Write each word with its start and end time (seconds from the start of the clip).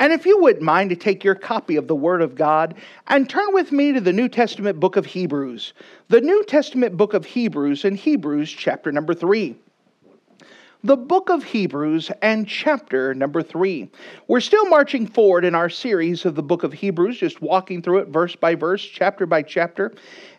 And 0.00 0.14
if 0.14 0.24
you 0.24 0.40
wouldn't 0.40 0.64
mind 0.64 0.88
to 0.90 0.96
take 0.96 1.22
your 1.22 1.34
copy 1.34 1.76
of 1.76 1.86
the 1.86 1.94
Word 1.94 2.22
of 2.22 2.34
God 2.34 2.74
and 3.08 3.28
turn 3.28 3.52
with 3.52 3.70
me 3.70 3.92
to 3.92 4.00
the 4.00 4.14
New 4.14 4.30
Testament 4.30 4.80
book 4.80 4.96
of 4.96 5.04
Hebrews, 5.04 5.74
the 6.08 6.22
New 6.22 6.42
Testament 6.44 6.96
book 6.96 7.12
of 7.12 7.26
Hebrews 7.26 7.84
in 7.84 7.94
Hebrews 7.94 8.50
chapter 8.50 8.90
number 8.90 9.12
3. 9.12 9.54
The 10.82 10.96
book 10.96 11.28
of 11.28 11.44
Hebrews 11.44 12.10
and 12.22 12.48
chapter 12.48 13.12
number 13.12 13.42
3. 13.42 13.90
We're 14.26 14.40
still 14.40 14.66
marching 14.70 15.06
forward 15.06 15.44
in 15.44 15.54
our 15.54 15.68
series 15.68 16.24
of 16.24 16.34
the 16.34 16.42
book 16.42 16.62
of 16.62 16.72
Hebrews, 16.72 17.18
just 17.18 17.42
walking 17.42 17.82
through 17.82 17.98
it 17.98 18.08
verse 18.08 18.34
by 18.34 18.54
verse, 18.54 18.82
chapter 18.82 19.26
by 19.26 19.42
chapter. 19.42 19.92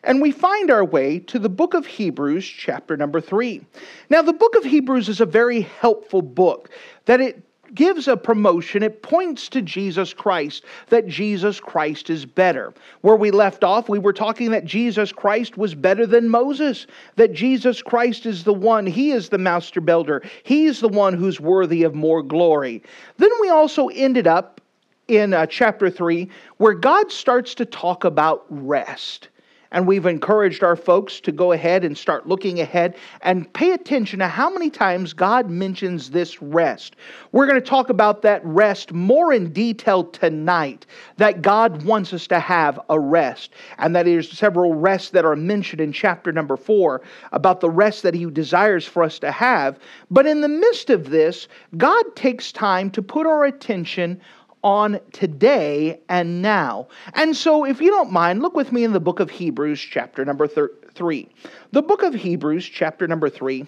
And 0.04 0.20
we 0.20 0.32
find 0.32 0.72
our 0.72 0.84
way 0.84 1.20
to 1.20 1.38
the 1.38 1.50
book 1.50 1.76
of 1.76 1.86
Hebrews, 1.86 2.48
chapter 2.48 2.98
number 2.98 3.22
3. 3.22 3.62
Now, 4.10 4.24
the 4.24 4.34
book 4.34 4.56
of 4.56 4.64
Hebrews 4.64 5.08
is 5.08 5.22
a 5.22 5.28
very 5.28 5.62
helpful 5.62 6.24
book 6.24 6.72
that 7.06 7.22
it 7.22 7.44
gives 7.76 8.08
a 8.08 8.18
promotion, 8.18 8.84
it 8.84 9.02
points 9.02 9.50
to 9.50 9.62
Jesus 9.62 10.14
Christ, 10.14 10.64
that 10.90 11.08
Jesus 11.08 11.60
Christ 11.60 12.10
is 12.10 12.26
better. 12.26 12.74
Where 13.02 13.16
we 13.16 13.32
left 13.32 13.64
off, 13.64 13.90
we 13.90 14.00
were 14.00 14.14
talking 14.14 14.52
that 14.52 14.66
Jesus 14.66 15.12
Christ 15.12 15.58
was 15.58 15.76
better 15.76 16.06
than 16.06 16.30
Moses, 16.30 16.88
that 17.16 17.34
Jesus 17.34 17.82
Christ 17.82 18.26
is 18.26 18.44
the 18.44 18.54
one, 18.54 18.86
he 18.86 19.12
is 19.12 19.30
the 19.30 19.38
master 19.38 19.82
builder, 19.82 20.24
he's 20.44 20.80
the 20.80 20.90
one 20.90 21.14
who's 21.14 21.40
worthy 21.40 21.84
of 21.84 21.96
more 21.96 22.22
glory. 22.22 22.84
Then 23.18 23.32
we 23.42 23.50
also 23.50 23.88
ended 23.88 24.28
up 24.28 24.62
in 25.08 25.34
uh, 25.34 25.46
chapter 25.46 25.90
3 25.90 26.30
where 26.58 26.74
God 26.74 27.12
starts 27.12 27.54
to 27.56 27.66
talk 27.66 28.04
about 28.04 28.46
rest. 28.50 29.30
And 29.72 29.88
we've 29.88 30.06
encouraged 30.06 30.64
our 30.64 30.76
folks 30.76 31.22
to 31.22 31.32
go 31.32 31.54
ahead 31.54 31.86
and 31.86 31.98
start 31.98 32.28
looking 32.28 32.60
ahead 32.60 32.96
and 33.22 33.52
pay 33.54 33.72
attention 33.72 34.20
to 34.20 34.28
how 34.28 34.50
many 34.50 34.70
times 34.70 35.14
God 35.14 35.50
mentions 35.50 36.10
this 36.10 36.42
rest. 36.42 36.98
We're 37.32 37.48
going 37.48 37.62
to 37.62 37.66
talk 37.66 37.90
about 37.90 38.22
that 38.24 38.46
rest 38.46 38.92
more 38.92 39.32
in 39.32 39.54
detail 39.54 40.04
tonight, 40.04 40.86
that 41.18 41.42
God 41.42 41.84
wants 41.84 42.12
us 42.12 42.28
to 42.28 42.40
have 42.40 42.80
a 42.90 43.00
rest. 43.00 43.52
And 43.78 43.96
that 43.96 44.04
there's 44.06 44.30
several 44.30 44.74
rests 44.74 45.12
that 45.12 45.24
are 45.24 45.36
mentioned 45.36 45.80
in 45.80 45.94
chapter 45.94 46.32
number 46.32 46.58
four 46.58 47.02
about 47.32 47.62
the 47.62 47.70
rest 47.70 48.04
that 48.04 48.14
He 48.14 48.26
desires 48.26 48.86
for 48.86 49.04
us 49.04 49.20
to 49.20 49.32
have. 49.32 49.80
But 50.10 50.26
in 50.26 50.42
the 50.42 50.50
midst 50.50 50.90
of 50.90 51.10
this, 51.10 51.48
God 51.78 52.04
takes 52.16 52.52
time 52.52 52.92
to 52.92 53.02
put 53.02 53.26
our 53.26 53.46
attention 53.46 54.20
on 54.64 55.00
today 55.12 56.02
and 56.10 56.42
now. 56.42 56.88
And 57.14 57.36
so, 57.36 57.66
if 57.66 57.82
you 57.82 57.90
don't 57.90 58.12
mind, 58.12 58.42
look 58.42 58.56
with 58.56 58.72
me 58.72 58.84
in 58.84 58.94
the 58.94 59.00
book 59.00 59.20
of 59.20 59.30
Hebrews, 59.30 59.80
chapter 59.80 60.24
number 60.26 60.48
thir- 60.48 60.72
3. 60.94 61.28
The 61.72 61.82
book 61.82 62.04
of 62.04 62.14
Hebrews, 62.14 62.66
chapter 62.66 63.08
number 63.08 63.30
3. 63.30 63.66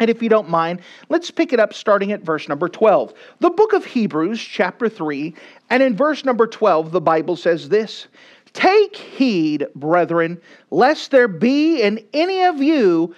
And 0.00 0.08
if 0.08 0.22
you 0.22 0.30
don't 0.30 0.48
mind, 0.48 0.80
let's 1.10 1.30
pick 1.30 1.52
it 1.52 1.60
up 1.60 1.74
starting 1.74 2.10
at 2.12 2.22
verse 2.22 2.48
number 2.48 2.68
12. 2.68 3.12
The 3.40 3.50
book 3.50 3.74
of 3.74 3.84
Hebrews, 3.84 4.40
chapter 4.40 4.88
3, 4.88 5.34
and 5.68 5.82
in 5.82 5.94
verse 5.94 6.24
number 6.24 6.46
12, 6.46 6.90
the 6.90 7.00
Bible 7.00 7.36
says 7.36 7.68
this 7.68 8.08
Take 8.52 8.96
heed, 8.96 9.66
brethren, 9.74 10.40
lest 10.70 11.10
there 11.10 11.28
be 11.28 11.82
in 11.82 12.04
any 12.14 12.44
of 12.44 12.62
you 12.62 13.14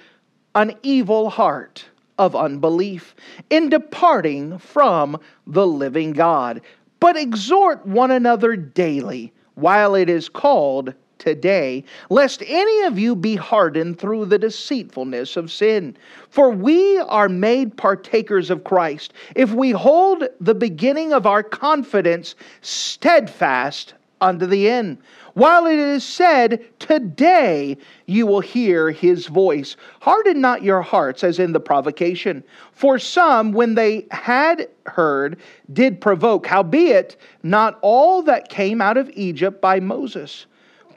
an 0.55 0.75
evil 0.83 1.31
heart 1.31 1.85
of 2.19 2.37
unbelief 2.37 3.15
in 3.49 3.69
departing 3.69 4.59
from 4.59 5.19
the 5.47 5.67
living 5.67 6.13
God 6.13 6.61
but 7.03 7.17
exhort 7.17 7.85
one 7.85 8.13
another 8.13 8.55
daily 8.55 9.33
while 9.57 9.97
it 9.97 10.09
is 10.09 10.29
called 10.29 10.95
today, 11.19 11.83
lest 12.11 12.45
any 12.47 12.83
of 12.83 12.97
you 12.97 13.17
be 13.17 13.35
hardened 13.35 13.99
through 13.99 14.25
the 14.25 14.39
deceitfulness 14.39 15.37
of 15.37 15.51
sin. 15.51 15.97
For 16.31 16.49
we 16.51 16.99
are 16.99 17.29
made 17.29 17.77
partakers 17.77 18.51
of 18.51 18.63
Christ 18.63 19.15
if 19.35 19.53
we 19.53 19.73
hold 19.73 20.29
the 20.41 20.55
beginning 20.55 21.13
of 21.13 21.27
our 21.27 21.43
confidence 21.43 22.37
steadfast 22.61 23.95
unto 24.23 24.47
the 24.47 24.71
end. 24.71 24.99
While 25.35 25.67
it 25.67 25.79
is 25.79 26.05
said, 26.05 26.65
Today 26.79 27.77
you 28.07 28.27
will 28.27 28.41
hear 28.41 28.91
his 28.91 29.27
voice. 29.27 29.77
Harden 30.01 30.41
not 30.41 30.63
your 30.63 30.81
hearts 30.81 31.25
as 31.25 31.39
in 31.39 31.53
the 31.53 31.61
provocation. 31.61 32.45
For 32.73 32.99
some, 32.99 33.53
when 33.53 33.75
they 33.75 34.07
had 34.11 34.69
heard, 34.87 35.39
did 35.73 36.01
provoke. 36.01 36.47
Howbeit, 36.47 37.17
not 37.43 37.79
all 37.83 38.23
that 38.23 38.49
came 38.49 38.81
out 38.81 38.97
of 38.97 39.11
Egypt 39.15 39.61
by 39.61 39.81
Moses. 39.81 40.47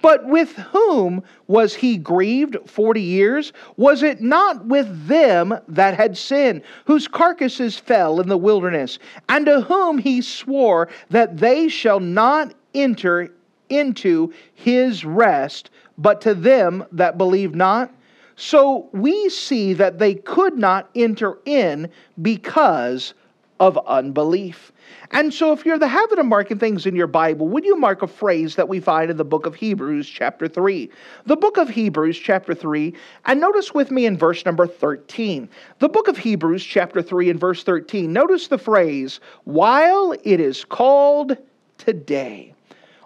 But 0.01 0.27
with 0.27 0.51
whom 0.57 1.23
was 1.47 1.73
he 1.73 1.97
grieved 1.97 2.57
forty 2.67 3.01
years? 3.01 3.53
Was 3.75 4.03
it 4.03 4.21
not 4.21 4.65
with 4.65 5.07
them 5.07 5.57
that 5.67 5.95
had 5.95 6.15
sinned, 6.15 6.61
whose 6.85 7.07
carcasses 7.07 7.79
fell 7.79 8.21
in 8.21 8.29
the 8.29 8.37
wilderness, 8.37 8.99
and 9.29 9.47
to 9.47 9.61
whom 9.61 9.97
he 9.97 10.21
swore 10.21 10.89
that 11.09 11.37
they 11.37 11.69
shall 11.69 11.99
not 11.99 12.53
enter 12.75 13.31
into 13.69 14.33
his 14.53 15.03
rest, 15.03 15.71
but 15.97 16.21
to 16.21 16.33
them 16.33 16.85
that 16.91 17.17
believe 17.17 17.55
not? 17.55 17.91
So 18.35 18.89
we 18.91 19.29
see 19.29 19.73
that 19.73 19.97
they 19.97 20.15
could 20.15 20.57
not 20.57 20.89
enter 20.93 21.39
in 21.45 21.89
because 22.21 23.13
of 23.59 23.77
unbelief. 23.87 24.73
And 25.11 25.33
so, 25.33 25.53
if 25.53 25.65
you're 25.65 25.79
the 25.79 25.87
habit 25.87 26.19
of 26.19 26.25
marking 26.25 26.59
things 26.59 26.85
in 26.85 26.95
your 26.95 27.07
Bible, 27.07 27.47
would 27.47 27.63
you 27.63 27.77
mark 27.77 28.01
a 28.01 28.07
phrase 28.07 28.55
that 28.55 28.67
we 28.67 28.79
find 28.79 29.09
in 29.09 29.17
the 29.17 29.23
book 29.23 29.45
of 29.45 29.55
Hebrews, 29.55 30.09
chapter 30.09 30.47
3? 30.47 30.89
The 31.25 31.37
book 31.37 31.57
of 31.57 31.69
Hebrews, 31.69 32.17
chapter 32.17 32.53
3, 32.53 32.93
and 33.25 33.39
notice 33.39 33.73
with 33.73 33.91
me 33.91 34.05
in 34.05 34.17
verse 34.17 34.45
number 34.45 34.67
13. 34.67 35.47
The 35.79 35.89
book 35.89 36.07
of 36.07 36.17
Hebrews, 36.17 36.63
chapter 36.63 37.01
3, 37.01 37.29
and 37.29 37.39
verse 37.39 37.63
13. 37.63 38.11
Notice 38.11 38.47
the 38.47 38.57
phrase, 38.57 39.21
while 39.45 40.13
it 40.23 40.39
is 40.39 40.65
called 40.65 41.37
today 41.77 42.54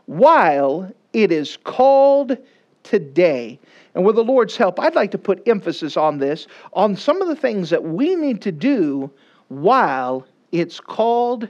while 0.09 0.91
it 1.13 1.31
is 1.31 1.55
called 1.57 2.35
today. 2.81 3.59
And 3.93 4.03
with 4.03 4.15
the 4.15 4.23
Lord's 4.23 4.57
help, 4.57 4.79
I'd 4.79 4.95
like 4.95 5.11
to 5.11 5.19
put 5.19 5.47
emphasis 5.47 5.97
on 5.97 6.17
this, 6.17 6.47
on 6.73 6.95
some 6.95 7.21
of 7.21 7.27
the 7.27 7.35
things 7.35 7.69
that 7.69 7.83
we 7.83 8.15
need 8.15 8.41
to 8.41 8.51
do 8.51 9.11
while 9.49 10.25
it's 10.51 10.79
called 10.79 11.47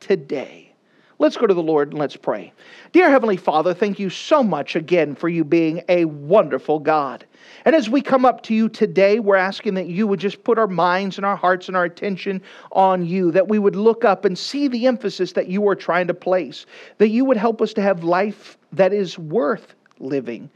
today. 0.00 0.73
Let's 1.18 1.36
go 1.36 1.46
to 1.46 1.54
the 1.54 1.62
Lord 1.62 1.90
and 1.90 1.98
let's 1.98 2.16
pray. 2.16 2.52
Dear 2.92 3.08
Heavenly 3.08 3.36
Father, 3.36 3.72
thank 3.72 3.98
you 3.98 4.10
so 4.10 4.42
much 4.42 4.74
again 4.74 5.14
for 5.14 5.28
you 5.28 5.44
being 5.44 5.82
a 5.88 6.06
wonderful 6.06 6.80
God. 6.80 7.24
And 7.64 7.76
as 7.76 7.88
we 7.88 8.02
come 8.02 8.24
up 8.24 8.42
to 8.44 8.54
you 8.54 8.68
today, 8.68 9.20
we're 9.20 9.36
asking 9.36 9.74
that 9.74 9.86
you 9.86 10.06
would 10.06 10.18
just 10.18 10.42
put 10.42 10.58
our 10.58 10.66
minds 10.66 11.16
and 11.16 11.24
our 11.24 11.36
hearts 11.36 11.68
and 11.68 11.76
our 11.76 11.84
attention 11.84 12.42
on 12.72 13.06
you, 13.06 13.30
that 13.30 13.48
we 13.48 13.58
would 13.58 13.76
look 13.76 14.04
up 14.04 14.24
and 14.24 14.36
see 14.36 14.66
the 14.66 14.86
emphasis 14.86 15.32
that 15.32 15.48
you 15.48 15.66
are 15.68 15.76
trying 15.76 16.08
to 16.08 16.14
place, 16.14 16.66
that 16.98 17.08
you 17.08 17.24
would 17.24 17.36
help 17.36 17.62
us 17.62 17.72
to 17.74 17.82
have 17.82 18.02
life 18.02 18.58
that 18.72 18.92
is 18.92 19.18
worth 19.18 19.74
living 20.00 20.50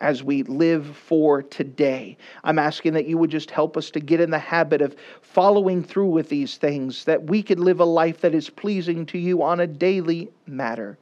as 0.00 0.22
we 0.22 0.42
live 0.44 0.96
for 0.96 1.42
today. 1.42 2.16
I'm 2.44 2.58
asking 2.58 2.92
that 2.94 3.06
you 3.06 3.18
would 3.18 3.30
just 3.30 3.50
help 3.50 3.76
us 3.76 3.90
to 3.90 4.00
get 4.00 4.20
in 4.20 4.30
the 4.30 4.38
habit 4.38 4.80
of 4.80 4.96
following 5.22 5.82
through 5.82 6.08
with 6.08 6.28
these 6.28 6.56
things, 6.56 7.04
that 7.04 7.24
we 7.24 7.42
could 7.42 7.60
live 7.60 7.80
a 7.80 7.84
life 7.84 8.20
that 8.20 8.34
is 8.34 8.50
pleasing 8.50 9.06
to 9.06 9.18
you 9.18 9.42
on 9.42 9.60
a 9.60 9.66
daily 9.66 10.28
matter. 10.46 10.98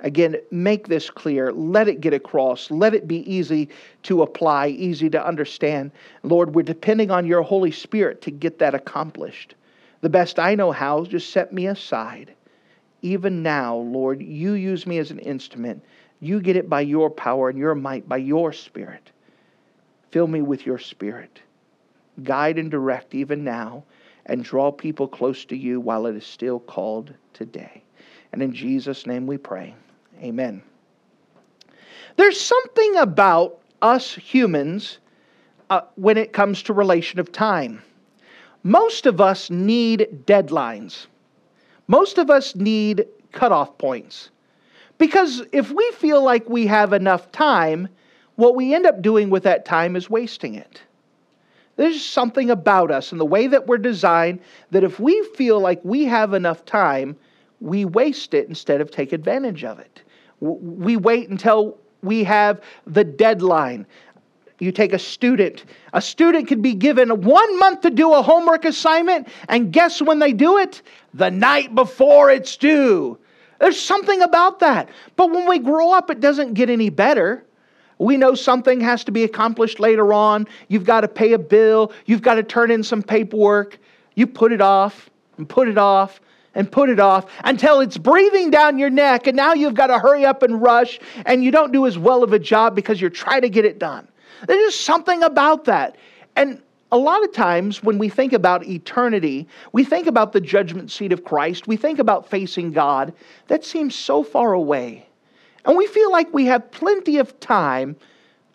Again, 0.00 0.36
make 0.50 0.86
this 0.86 1.10
clear. 1.10 1.52
Let 1.52 1.88
it 1.88 2.00
get 2.00 2.14
across. 2.14 2.70
Let 2.70 2.94
it 2.94 3.08
be 3.08 3.28
easy 3.30 3.68
to 4.04 4.22
apply, 4.22 4.68
easy 4.68 5.10
to 5.10 5.26
understand. 5.26 5.90
Lord, 6.22 6.54
we're 6.54 6.62
depending 6.62 7.10
on 7.10 7.26
your 7.26 7.42
Holy 7.42 7.72
Spirit 7.72 8.22
to 8.22 8.30
get 8.30 8.58
that 8.60 8.74
accomplished. 8.74 9.56
The 10.00 10.08
best 10.08 10.38
I 10.38 10.54
know 10.54 10.70
how, 10.70 11.04
just 11.04 11.30
set 11.30 11.52
me 11.52 11.66
aside. 11.66 12.32
Even 13.02 13.42
now, 13.42 13.76
Lord, 13.76 14.22
you 14.22 14.52
use 14.52 14.86
me 14.86 14.98
as 14.98 15.10
an 15.10 15.18
instrument 15.18 15.82
you 16.20 16.40
get 16.40 16.56
it 16.56 16.68
by 16.68 16.80
your 16.80 17.10
power 17.10 17.48
and 17.48 17.58
your 17.58 17.74
might, 17.74 18.08
by 18.08 18.16
your 18.16 18.52
spirit. 18.52 19.10
Fill 20.10 20.26
me 20.26 20.42
with 20.42 20.66
your 20.66 20.78
spirit. 20.78 21.40
Guide 22.22 22.58
and 22.58 22.70
direct 22.70 23.14
even 23.14 23.44
now, 23.44 23.84
and 24.26 24.42
draw 24.42 24.72
people 24.72 25.06
close 25.06 25.44
to 25.46 25.56
you 25.56 25.80
while 25.80 26.06
it 26.06 26.16
is 26.16 26.26
still 26.26 26.58
called 26.60 27.14
today. 27.32 27.82
And 28.32 28.42
in 28.42 28.52
Jesus' 28.52 29.06
name 29.06 29.26
we 29.26 29.38
pray. 29.38 29.74
Amen. 30.20 30.62
There's 32.16 32.40
something 32.40 32.96
about 32.96 33.60
us 33.80 34.14
humans 34.14 34.98
uh, 35.70 35.82
when 35.94 36.16
it 36.16 36.32
comes 36.32 36.62
to 36.64 36.72
relation 36.72 37.20
of 37.20 37.30
time. 37.30 37.82
Most 38.64 39.06
of 39.06 39.20
us 39.20 39.50
need 39.50 40.24
deadlines. 40.26 41.06
Most 41.86 42.18
of 42.18 42.28
us 42.28 42.56
need 42.56 43.06
cutoff 43.32 43.78
points. 43.78 44.30
Because 44.98 45.42
if 45.52 45.70
we 45.70 45.90
feel 45.92 46.22
like 46.22 46.48
we 46.48 46.66
have 46.66 46.92
enough 46.92 47.30
time, 47.32 47.88
what 48.34 48.56
we 48.56 48.74
end 48.74 48.86
up 48.86 49.00
doing 49.00 49.30
with 49.30 49.44
that 49.44 49.64
time 49.64 49.96
is 49.96 50.10
wasting 50.10 50.54
it. 50.54 50.82
There's 51.76 52.04
something 52.04 52.50
about 52.50 52.90
us 52.90 53.12
and 53.12 53.20
the 53.20 53.24
way 53.24 53.46
that 53.46 53.68
we're 53.68 53.78
designed 53.78 54.40
that 54.72 54.82
if 54.82 54.98
we 54.98 55.22
feel 55.36 55.60
like 55.60 55.80
we 55.84 56.04
have 56.04 56.34
enough 56.34 56.64
time, 56.64 57.16
we 57.60 57.84
waste 57.84 58.34
it 58.34 58.48
instead 58.48 58.80
of 58.80 58.90
take 58.90 59.12
advantage 59.12 59.62
of 59.62 59.78
it. 59.78 60.02
We 60.40 60.96
wait 60.96 61.28
until 61.28 61.78
we 62.02 62.24
have 62.24 62.60
the 62.86 63.04
deadline. 63.04 63.86
You 64.58 64.72
take 64.72 64.92
a 64.92 64.98
student. 64.98 65.64
A 65.92 66.02
student 66.02 66.48
could 66.48 66.62
be 66.62 66.74
given 66.74 67.22
one 67.22 67.58
month 67.60 67.82
to 67.82 67.90
do 67.90 68.12
a 68.12 68.22
homework 68.22 68.64
assignment, 68.64 69.28
and 69.48 69.72
guess 69.72 70.02
when 70.02 70.18
they 70.18 70.32
do 70.32 70.58
it? 70.58 70.82
The 71.14 71.30
night 71.30 71.76
before 71.76 72.30
it's 72.30 72.56
due. 72.56 73.18
There's 73.58 73.80
something 73.80 74.22
about 74.22 74.60
that. 74.60 74.88
But 75.16 75.30
when 75.30 75.48
we 75.48 75.58
grow 75.58 75.92
up, 75.92 76.10
it 76.10 76.20
doesn't 76.20 76.54
get 76.54 76.70
any 76.70 76.90
better. 76.90 77.44
We 77.98 78.16
know 78.16 78.34
something 78.34 78.80
has 78.80 79.02
to 79.04 79.12
be 79.12 79.24
accomplished 79.24 79.80
later 79.80 80.12
on. 80.12 80.46
You've 80.68 80.84
got 80.84 81.00
to 81.00 81.08
pay 81.08 81.32
a 81.32 81.38
bill. 81.38 81.92
You've 82.06 82.22
got 82.22 82.34
to 82.34 82.42
turn 82.42 82.70
in 82.70 82.82
some 82.82 83.02
paperwork. 83.02 83.78
You 84.14 84.26
put 84.26 84.52
it 84.52 84.60
off 84.60 85.10
and 85.36 85.48
put 85.48 85.68
it 85.68 85.78
off 85.78 86.20
and 86.54 86.70
put 86.70 86.90
it 86.90 87.00
off 87.00 87.30
until 87.44 87.80
it's 87.80 87.98
breathing 87.98 88.50
down 88.50 88.78
your 88.78 88.90
neck. 88.90 89.26
And 89.26 89.36
now 89.36 89.52
you've 89.52 89.74
got 89.74 89.88
to 89.88 89.98
hurry 89.98 90.24
up 90.24 90.42
and 90.42 90.62
rush. 90.62 91.00
And 91.26 91.42
you 91.42 91.50
don't 91.50 91.72
do 91.72 91.86
as 91.86 91.98
well 91.98 92.22
of 92.22 92.32
a 92.32 92.38
job 92.38 92.76
because 92.76 93.00
you're 93.00 93.10
trying 93.10 93.42
to 93.42 93.48
get 93.48 93.64
it 93.64 93.78
done. 93.78 94.08
There's 94.46 94.72
just 94.72 94.84
something 94.84 95.22
about 95.24 95.64
that. 95.64 95.96
And 96.36 96.62
a 96.90 96.98
lot 96.98 97.22
of 97.22 97.32
times 97.32 97.82
when 97.82 97.98
we 97.98 98.08
think 98.08 98.32
about 98.32 98.66
eternity, 98.66 99.46
we 99.72 99.84
think 99.84 100.06
about 100.06 100.32
the 100.32 100.40
judgment 100.40 100.90
seat 100.90 101.12
of 101.12 101.24
Christ, 101.24 101.68
we 101.68 101.76
think 101.76 101.98
about 101.98 102.28
facing 102.28 102.72
God. 102.72 103.12
That 103.48 103.64
seems 103.64 103.94
so 103.94 104.22
far 104.22 104.52
away. 104.52 105.06
And 105.64 105.76
we 105.76 105.86
feel 105.86 106.10
like 106.10 106.32
we 106.32 106.46
have 106.46 106.70
plenty 106.70 107.18
of 107.18 107.38
time 107.40 107.96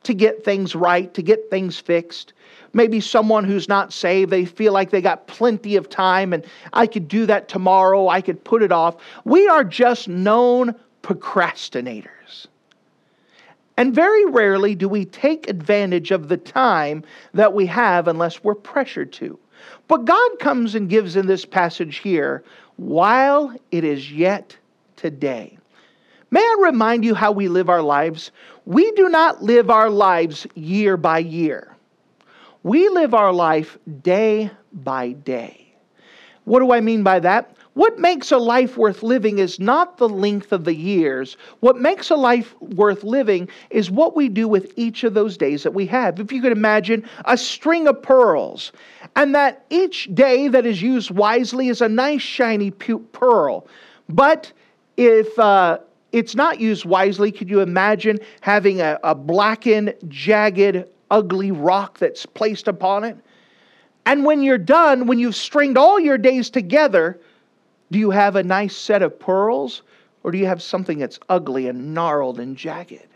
to 0.03 0.13
get 0.13 0.43
things 0.43 0.75
right, 0.75 1.13
to 1.13 1.21
get 1.21 1.49
things 1.49 1.79
fixed. 1.79 2.33
Maybe 2.73 2.99
someone 2.99 3.43
who's 3.43 3.69
not 3.69 3.93
saved, 3.93 4.31
they 4.31 4.45
feel 4.45 4.73
like 4.73 4.89
they 4.89 5.01
got 5.01 5.27
plenty 5.27 5.75
of 5.75 5.89
time 5.89 6.33
and 6.33 6.43
I 6.73 6.87
could 6.87 7.07
do 7.07 7.25
that 7.27 7.47
tomorrow, 7.47 8.07
I 8.07 8.21
could 8.21 8.43
put 8.43 8.63
it 8.63 8.71
off. 8.71 8.95
We 9.25 9.47
are 9.47 9.63
just 9.63 10.07
known 10.07 10.75
procrastinators. 11.03 12.47
And 13.77 13.95
very 13.95 14.25
rarely 14.25 14.75
do 14.75 14.87
we 14.87 15.05
take 15.05 15.49
advantage 15.49 16.11
of 16.11 16.29
the 16.29 16.37
time 16.37 17.03
that 17.33 17.53
we 17.53 17.65
have 17.65 18.07
unless 18.07 18.43
we're 18.43 18.55
pressured 18.55 19.11
to. 19.13 19.39
But 19.87 20.05
God 20.05 20.39
comes 20.39 20.75
and 20.75 20.89
gives 20.89 21.15
in 21.15 21.27
this 21.27 21.45
passage 21.45 21.97
here, 21.97 22.43
while 22.75 23.55
it 23.71 23.83
is 23.83 24.11
yet 24.11 24.55
today. 24.95 25.57
May 26.31 26.41
I 26.41 26.57
remind 26.61 27.05
you 27.05 27.13
how 27.13 27.31
we 27.31 27.47
live 27.47 27.69
our 27.69 27.81
lives? 27.81 28.31
We 28.65 28.91
do 28.93 29.09
not 29.09 29.43
live 29.43 29.69
our 29.69 29.89
lives 29.89 30.47
year 30.55 30.97
by 30.97 31.19
year. 31.19 31.75
We 32.63 32.89
live 32.89 33.13
our 33.13 33.33
life 33.33 33.77
day 34.01 34.49
by 34.71 35.11
day. 35.11 35.73
What 36.45 36.59
do 36.59 36.71
I 36.71 36.81
mean 36.81 37.03
by 37.03 37.19
that? 37.19 37.55
What 37.73 37.97
makes 37.97 38.31
a 38.31 38.37
life 38.37 38.77
worth 38.77 39.01
living 39.01 39.39
is 39.39 39.59
not 39.59 39.97
the 39.97 40.07
length 40.07 40.51
of 40.51 40.63
the 40.63 40.75
years. 40.75 41.37
What 41.61 41.79
makes 41.79 42.11
a 42.11 42.15
life 42.15 42.53
worth 42.61 43.03
living 43.03 43.49
is 43.71 43.89
what 43.89 44.15
we 44.15 44.29
do 44.29 44.47
with 44.47 44.71
each 44.75 45.03
of 45.03 45.15
those 45.15 45.37
days 45.37 45.63
that 45.63 45.73
we 45.73 45.87
have. 45.87 46.19
If 46.19 46.31
you 46.31 46.41
could 46.41 46.51
imagine 46.51 47.03
a 47.25 47.35
string 47.35 47.87
of 47.87 48.01
pearls, 48.01 48.71
and 49.15 49.33
that 49.33 49.65
each 49.71 50.13
day 50.13 50.47
that 50.49 50.67
is 50.67 50.81
used 50.83 51.09
wisely 51.09 51.69
is 51.69 51.81
a 51.81 51.89
nice 51.89 52.21
shiny 52.21 52.69
pearl. 52.69 53.67
But 54.07 54.51
if 54.97 55.37
uh, 55.39 55.79
it's 56.11 56.35
not 56.35 56.59
used 56.59 56.85
wisely, 56.85 57.31
could 57.31 57.49
you 57.49 57.61
imagine 57.61 58.19
having 58.41 58.81
a, 58.81 58.99
a 59.03 59.15
blackened, 59.15 59.95
jagged, 60.07 60.85
ugly 61.09 61.51
rock 61.51 61.97
that's 61.97 62.27
placed 62.27 62.67
upon 62.67 63.03
it? 63.03 63.17
And 64.05 64.25
when 64.25 64.43
you're 64.43 64.57
done, 64.59 65.07
when 65.07 65.17
you've 65.17 65.35
stringed 65.35 65.77
all 65.77 65.99
your 65.99 66.19
days 66.19 66.51
together, 66.51 67.19
do 67.93 67.99
you 67.99 68.09
have 68.09 68.35
a 68.35 68.43
nice 68.43 68.75
set 68.75 69.03
of 69.03 69.19
pearls 69.19 69.83
or 70.23 70.31
do 70.31 70.37
you 70.39 70.47
have 70.47 70.63
something 70.63 70.97
that's 70.97 71.19
ugly 71.29 71.67
and 71.67 71.93
gnarled 71.93 72.39
and 72.39 72.57
jagged? 72.57 73.07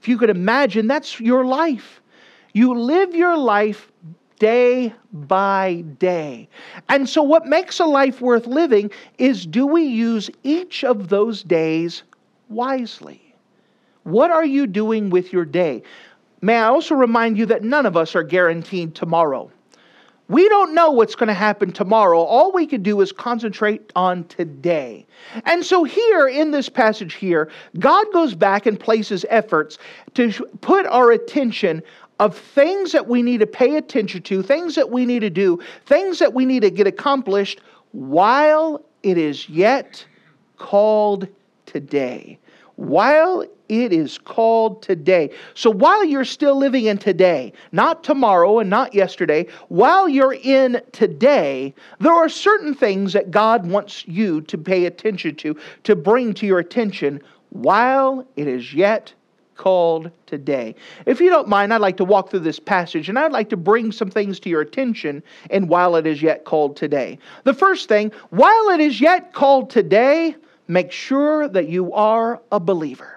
If 0.00 0.08
you 0.08 0.18
could 0.18 0.28
imagine, 0.28 0.86
that's 0.86 1.18
your 1.18 1.44
life. 1.46 2.02
You 2.52 2.74
live 2.78 3.14
your 3.14 3.36
life 3.36 3.90
day 4.38 4.92
by 5.10 5.84
day. 5.98 6.50
And 6.90 7.08
so, 7.08 7.22
what 7.22 7.46
makes 7.46 7.80
a 7.80 7.86
life 7.86 8.20
worth 8.20 8.46
living 8.46 8.90
is 9.16 9.46
do 9.46 9.66
we 9.66 9.84
use 9.84 10.28
each 10.42 10.84
of 10.84 11.08
those 11.08 11.42
days 11.42 12.02
wisely? 12.50 13.34
What 14.02 14.30
are 14.30 14.44
you 14.44 14.66
doing 14.66 15.08
with 15.08 15.32
your 15.32 15.46
day? 15.46 15.82
May 16.42 16.56
I 16.58 16.66
also 16.66 16.94
remind 16.94 17.38
you 17.38 17.46
that 17.46 17.64
none 17.64 17.86
of 17.86 17.96
us 17.96 18.14
are 18.14 18.22
guaranteed 18.22 18.94
tomorrow. 18.94 19.50
We 20.28 20.48
don't 20.48 20.74
know 20.74 20.90
what's 20.90 21.14
going 21.14 21.28
to 21.28 21.34
happen 21.34 21.72
tomorrow. 21.72 22.20
All 22.20 22.52
we 22.52 22.66
can 22.66 22.82
do 22.82 23.00
is 23.00 23.12
concentrate 23.12 23.92
on 23.94 24.24
today. 24.24 25.06
And 25.44 25.64
so, 25.64 25.84
here 25.84 26.26
in 26.26 26.50
this 26.50 26.68
passage, 26.68 27.14
here, 27.14 27.50
God 27.78 28.06
goes 28.12 28.34
back 28.34 28.66
and 28.66 28.78
places 28.78 29.24
efforts 29.28 29.78
to 30.14 30.32
put 30.60 30.86
our 30.86 31.10
attention 31.12 31.82
of 32.18 32.36
things 32.36 32.92
that 32.92 33.06
we 33.06 33.22
need 33.22 33.38
to 33.40 33.46
pay 33.46 33.76
attention 33.76 34.22
to, 34.22 34.42
things 34.42 34.74
that 34.74 34.90
we 34.90 35.04
need 35.06 35.20
to 35.20 35.30
do, 35.30 35.60
things 35.84 36.18
that 36.18 36.32
we 36.34 36.44
need 36.44 36.60
to 36.60 36.70
get 36.70 36.86
accomplished 36.86 37.60
while 37.92 38.82
it 39.02 39.18
is 39.18 39.48
yet 39.48 40.04
called 40.56 41.28
today 41.66 42.38
while 42.76 43.44
it 43.68 43.92
is 43.92 44.18
called 44.18 44.82
today. 44.82 45.30
So 45.54 45.70
while 45.70 46.04
you're 46.04 46.24
still 46.24 46.56
living 46.56 46.86
in 46.86 46.98
today, 46.98 47.52
not 47.72 48.04
tomorrow 48.04 48.58
and 48.58 48.70
not 48.70 48.94
yesterday, 48.94 49.46
while 49.68 50.08
you're 50.08 50.34
in 50.34 50.80
today, 50.92 51.74
there 52.00 52.12
are 52.12 52.28
certain 52.28 52.74
things 52.74 53.12
that 53.12 53.30
God 53.30 53.66
wants 53.66 54.06
you 54.06 54.40
to 54.42 54.58
pay 54.58 54.86
attention 54.86 55.36
to, 55.36 55.56
to 55.84 55.96
bring 55.96 56.34
to 56.34 56.46
your 56.46 56.58
attention 56.58 57.20
while 57.50 58.26
it 58.36 58.46
is 58.46 58.74
yet 58.74 59.12
called 59.56 60.10
today. 60.26 60.74
If 61.06 61.20
you 61.20 61.30
don't 61.30 61.48
mind, 61.48 61.72
I'd 61.72 61.80
like 61.80 61.96
to 61.96 62.04
walk 62.04 62.30
through 62.30 62.40
this 62.40 62.60
passage 62.60 63.08
and 63.08 63.18
I'd 63.18 63.32
like 63.32 63.48
to 63.50 63.56
bring 63.56 63.90
some 63.90 64.10
things 64.10 64.38
to 64.40 64.48
your 64.48 64.60
attention 64.60 65.22
and 65.50 65.68
while 65.68 65.96
it 65.96 66.06
is 66.06 66.22
yet 66.22 66.44
called 66.44 66.76
today. 66.76 67.18
The 67.44 67.54
first 67.54 67.88
thing, 67.88 68.12
while 68.30 68.68
it 68.70 68.80
is 68.80 69.00
yet 69.00 69.32
called 69.32 69.70
today, 69.70 70.36
make 70.68 70.92
sure 70.92 71.48
that 71.48 71.68
you 71.68 71.92
are 71.92 72.40
a 72.52 72.60
believer. 72.60 73.15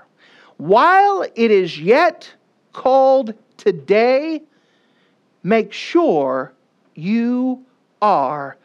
While 0.60 1.26
it 1.36 1.52
is 1.52 1.80
yet 1.80 2.30
called 2.74 3.33
today, 3.56 4.44
make 5.42 5.72
sure 5.72 6.52
you 6.95 7.64
are 8.02 8.57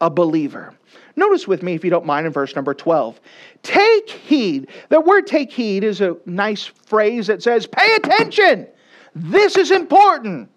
a 0.00 0.08
believer. 0.08 0.72
Notice 1.16 1.48
with 1.48 1.64
me, 1.64 1.74
if 1.74 1.82
you 1.82 1.90
don't 1.90 2.06
mind, 2.06 2.28
in 2.28 2.32
verse 2.32 2.54
number 2.54 2.74
12. 2.74 3.20
Take 3.64 4.08
heed. 4.08 4.68
The 4.88 5.00
word 5.00 5.26
take 5.26 5.50
heed 5.50 5.82
is 5.82 6.00
a 6.00 6.16
nice 6.26 6.64
phrase 6.64 7.26
that 7.26 7.42
says, 7.42 7.66
pay 7.66 7.92
attention. 7.96 8.68
This 9.16 9.56
is 9.56 9.72
important. 9.72 10.48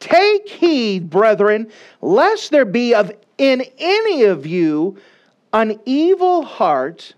Take 0.00 0.48
heed, 0.48 1.08
brethren, 1.08 1.70
lest 2.00 2.50
there 2.50 2.64
be 2.64 2.96
of 2.96 3.12
in 3.38 3.64
any 3.78 4.24
of 4.24 4.44
you 4.44 4.98
an 5.52 5.78
evil 5.86 6.44
heart 6.44 7.14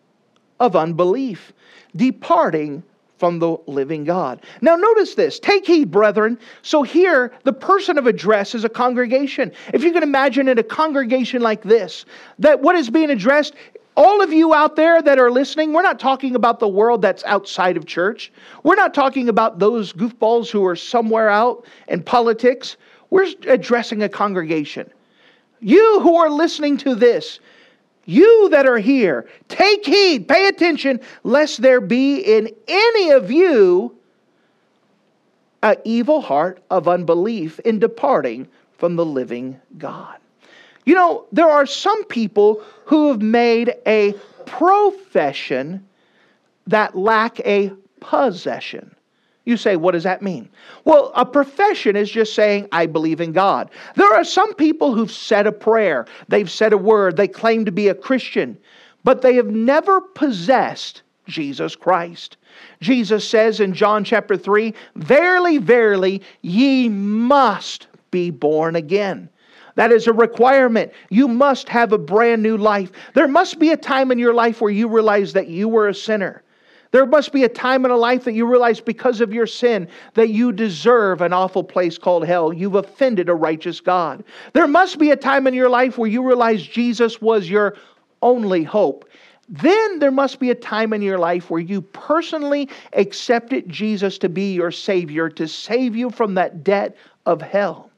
of 0.60 0.76
unbelief, 0.76 1.54
departing 1.96 2.82
from 3.24 3.38
the 3.38 3.56
living 3.66 4.04
God. 4.04 4.42
Now, 4.60 4.76
notice 4.76 5.14
this. 5.14 5.38
Take 5.40 5.66
heed, 5.66 5.90
brethren. 5.90 6.38
So, 6.60 6.82
here, 6.82 7.32
the 7.44 7.54
person 7.54 7.96
of 7.96 8.06
address 8.06 8.54
is 8.54 8.64
a 8.64 8.68
congregation. 8.68 9.50
If 9.72 9.82
you 9.82 9.94
can 9.94 10.02
imagine 10.02 10.46
in 10.46 10.58
a 10.58 10.62
congregation 10.62 11.40
like 11.40 11.62
this, 11.62 12.04
that 12.38 12.60
what 12.60 12.76
is 12.76 12.90
being 12.90 13.08
addressed, 13.08 13.54
all 13.96 14.20
of 14.20 14.30
you 14.30 14.52
out 14.52 14.76
there 14.76 15.00
that 15.00 15.18
are 15.18 15.30
listening, 15.30 15.72
we're 15.72 15.80
not 15.80 15.98
talking 15.98 16.34
about 16.34 16.60
the 16.60 16.68
world 16.68 17.00
that's 17.00 17.24
outside 17.24 17.78
of 17.78 17.86
church. 17.86 18.30
We're 18.62 18.74
not 18.74 18.92
talking 18.92 19.30
about 19.30 19.58
those 19.58 19.94
goofballs 19.94 20.50
who 20.50 20.62
are 20.66 20.76
somewhere 20.76 21.30
out 21.30 21.64
in 21.88 22.02
politics. 22.02 22.76
We're 23.08 23.28
addressing 23.48 24.02
a 24.02 24.08
congregation. 24.10 24.90
You 25.60 26.00
who 26.00 26.16
are 26.16 26.28
listening 26.28 26.76
to 26.76 26.94
this, 26.94 27.40
you 28.06 28.49
that 28.50 28.66
are 28.66 28.78
here, 28.78 29.26
take 29.49 29.84
heed, 29.84 30.28
pay 30.28 30.49
attention, 30.49 31.00
lest 31.23 31.62
there 31.62 31.80
be 31.80 32.18
in 32.18 32.50
any 32.68 33.11
of 33.11 33.30
you 33.30 33.96
an 35.62 35.76
evil 35.84 36.20
heart 36.20 36.62
of 36.70 36.87
unbelief 36.87 37.58
in 37.61 37.78
departing 37.78 38.46
from 38.76 38.96
the 38.96 39.04
living 39.04 39.58
God. 39.78 40.18
You 40.84 40.94
know, 40.94 41.26
there 41.32 41.49
are 41.49 41.64
some 41.64 42.04
people 42.04 42.62
who 42.84 43.08
have 43.08 43.23
made 43.23 43.75
a 43.87 44.12
profession 44.44 45.87
that 46.66 46.94
lack 46.94 47.40
a 47.40 47.73
possession. 48.00 48.93
You 49.44 49.58
say, 49.58 49.76
what 49.76 49.92
does 49.92 50.04
that 50.04 50.22
mean? 50.22 50.48
Well, 50.84 51.12
a 51.14 51.26
profession 51.26 51.96
is 51.96 52.10
just 52.10 52.34
saying, 52.34 52.68
I 52.72 52.86
believe 52.86 53.20
in 53.20 53.32
God. 53.32 53.70
There 53.94 54.12
are 54.12 54.24
some 54.24 54.54
people 54.54 54.94
who've 54.94 55.12
said 55.12 55.46
a 55.46 55.52
prayer, 55.52 56.06
they've 56.28 56.50
said 56.50 56.72
a 56.72 56.78
word, 56.78 57.16
they 57.16 57.28
claim 57.28 57.64
to 57.66 57.72
be 57.72 57.88
a 57.88 57.94
Christian, 57.94 58.56
but 59.02 59.20
they 59.20 59.34
have 59.34 59.48
never 59.48 60.00
possessed 60.00 61.02
Jesus 61.26 61.76
Christ. 61.76 62.38
Jesus 62.80 63.28
says 63.28 63.60
in 63.60 63.74
John 63.74 64.02
chapter 64.04 64.36
3 64.36 64.72
Verily, 64.96 65.58
verily, 65.58 66.22
ye 66.40 66.88
must 66.88 67.88
be 68.10 68.30
born 68.30 68.76
again. 68.76 69.28
That 69.74 69.92
is 69.92 70.06
a 70.06 70.12
requirement. 70.12 70.92
You 71.10 71.26
must 71.26 71.68
have 71.68 71.92
a 71.92 71.98
brand 71.98 72.42
new 72.42 72.56
life. 72.56 72.92
There 73.14 73.28
must 73.28 73.58
be 73.58 73.72
a 73.72 73.76
time 73.76 74.12
in 74.12 74.18
your 74.18 74.34
life 74.34 74.60
where 74.60 74.70
you 74.70 74.88
realize 74.88 75.32
that 75.32 75.48
you 75.48 75.68
were 75.68 75.88
a 75.88 75.94
sinner. 75.94 76.43
There 76.94 77.06
must 77.06 77.32
be 77.32 77.42
a 77.42 77.48
time 77.48 77.84
in 77.84 77.90
a 77.90 77.96
life 77.96 78.22
that 78.22 78.34
you 78.34 78.46
realize 78.46 78.80
because 78.80 79.20
of 79.20 79.34
your 79.34 79.48
sin 79.48 79.88
that 80.14 80.28
you 80.28 80.52
deserve 80.52 81.22
an 81.22 81.32
awful 81.32 81.64
place 81.64 81.98
called 81.98 82.24
hell. 82.24 82.52
You've 82.52 82.76
offended 82.76 83.28
a 83.28 83.34
righteous 83.34 83.80
God. 83.80 84.22
There 84.52 84.68
must 84.68 85.00
be 85.00 85.10
a 85.10 85.16
time 85.16 85.48
in 85.48 85.54
your 85.54 85.68
life 85.68 85.98
where 85.98 86.08
you 86.08 86.24
realize 86.24 86.64
Jesus 86.64 87.20
was 87.20 87.50
your 87.50 87.74
only 88.22 88.62
hope. 88.62 89.08
Then 89.48 89.98
there 89.98 90.12
must 90.12 90.38
be 90.38 90.50
a 90.50 90.54
time 90.54 90.92
in 90.92 91.02
your 91.02 91.18
life 91.18 91.50
where 91.50 91.60
you 91.60 91.82
personally 91.82 92.68
accepted 92.92 93.68
Jesus 93.68 94.16
to 94.18 94.28
be 94.28 94.54
your 94.54 94.70
Savior, 94.70 95.28
to 95.30 95.48
save 95.48 95.96
you 95.96 96.10
from 96.10 96.34
that 96.34 96.62
debt 96.62 96.96
of 97.26 97.42
hell. 97.42 97.90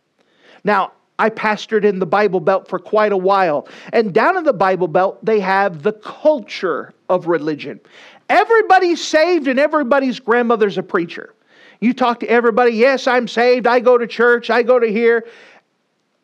Now, 0.65 0.93
I 1.19 1.31
pastored 1.31 1.85
in 1.85 1.99
the 1.99 2.07
Bible 2.07 2.41
Belt 2.41 2.69
for 2.69 2.79
quite 2.79 3.13
a 3.13 3.17
while. 3.17 3.69
And 3.93 4.13
down 4.13 4.37
in 4.37 4.45
the 4.45 4.53
Bible 4.53 4.89
Belt, 4.89 5.25
they 5.25 5.41
have 5.41 5.83
the 5.83 5.93
culture 5.93 6.93
of 7.09 7.27
religion. 7.27 7.81
Everybody's 8.29 9.03
saved 9.03 9.49
and 9.49 9.59
everybody's 9.59 10.21
grandmother's 10.21 10.79
a 10.79 10.83
preacher. 10.83 11.35
You 11.81 11.93
talk 11.93 12.21
to 12.21 12.29
everybody, 12.29 12.73
yes, 12.73 13.07
I'm 13.07 13.29
saved, 13.29 13.67
I 13.67 13.81
go 13.81 13.99
to 13.99 14.07
church, 14.07 14.51
I 14.51 14.63
go 14.63 14.79
to 14.79 14.87
here. 14.87 15.27